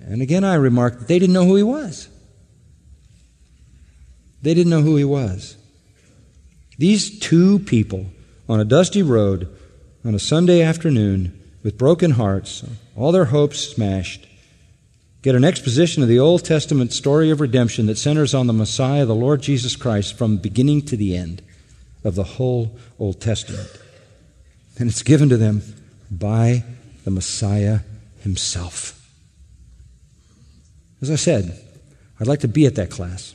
[0.00, 2.08] And again, I remarked that they didn't know who he was.
[4.42, 5.56] They didn't know who he was.
[6.78, 8.06] These two people
[8.48, 9.48] on a dusty road
[10.04, 12.64] on a Sunday afternoon with broken hearts,
[12.96, 14.26] all their hopes smashed,
[15.22, 19.06] get an exposition of the Old Testament story of redemption that centers on the Messiah,
[19.06, 21.42] the Lord Jesus Christ, from beginning to the end
[22.04, 23.68] of the whole Old Testament.
[24.78, 25.62] And it's given to them
[26.10, 26.64] by
[27.04, 27.80] the Messiah
[28.20, 28.98] himself.
[31.00, 31.58] As I said,
[32.20, 33.34] I'd like to be at that class.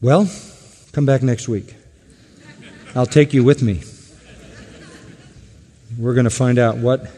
[0.00, 0.28] Well,
[0.92, 1.74] come back next week.
[2.94, 3.80] I'll take you with me.
[5.98, 7.10] We're going to find out what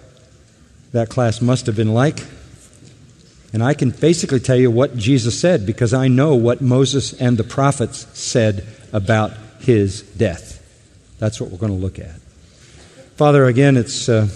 [0.93, 2.21] that class must have been like.
[3.53, 7.37] And I can basically tell you what Jesus said because I know what Moses and
[7.37, 10.61] the prophets said about his death.
[11.19, 12.21] That's what we're going to look at.
[13.17, 14.29] Father, again, it's uh,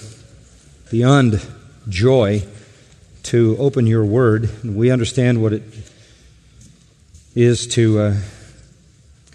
[0.91, 1.45] beyond
[1.89, 2.45] joy
[3.25, 4.65] to open your word.
[4.65, 5.63] We understand what it
[7.35, 8.17] is to uh,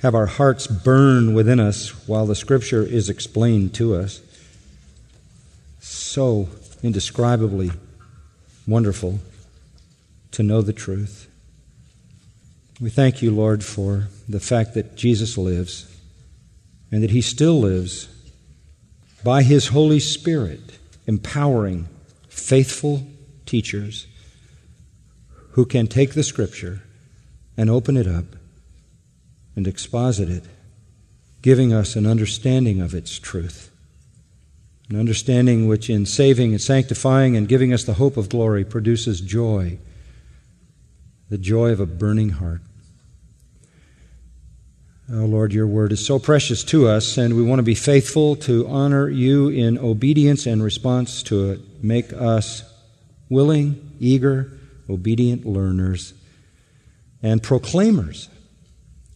[0.02, 4.22] have our hearts burn within us while the scripture is explained to us.
[6.14, 6.48] So
[6.84, 7.72] indescribably
[8.68, 9.18] wonderful
[10.30, 11.28] to know the truth.
[12.80, 15.92] We thank you, Lord, for the fact that Jesus lives
[16.92, 18.10] and that he still lives
[19.24, 21.88] by his Holy Spirit, empowering
[22.28, 23.08] faithful
[23.48, 24.06] teachers
[25.54, 26.84] who can take the Scripture
[27.58, 28.36] and open it up
[29.56, 30.44] and exposit it,
[31.42, 33.73] giving us an understanding of its truth.
[34.90, 39.22] An understanding which, in saving and sanctifying and giving us the hope of glory, produces
[39.22, 39.80] joy,
[41.30, 42.62] the joy of a burning heart.
[45.12, 48.36] Oh Lord, your word is so precious to us, and we want to be faithful
[48.38, 51.84] to honor you in obedience and response to it.
[51.84, 52.64] Make us
[53.30, 54.58] willing, eager,
[54.90, 56.14] obedient learners
[57.22, 58.30] and proclaimers.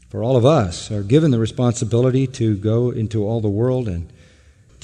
[0.10, 4.12] For all of us are given the responsibility to go into all the world and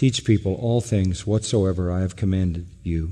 [0.04, 3.12] teach people all things whatsoever I have commanded you.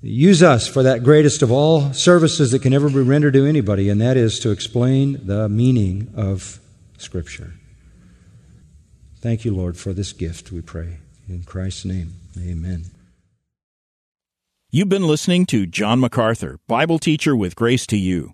[0.00, 3.90] Use us for that greatest of all services that can ever be rendered to anybody,
[3.90, 6.58] and that is to explain the meaning of
[6.96, 7.52] Scripture.
[9.20, 11.00] Thank you, Lord, for this gift, we pray.
[11.28, 12.86] In Christ's name, amen.
[14.70, 18.33] You've been listening to John MacArthur, Bible teacher with Grace to You.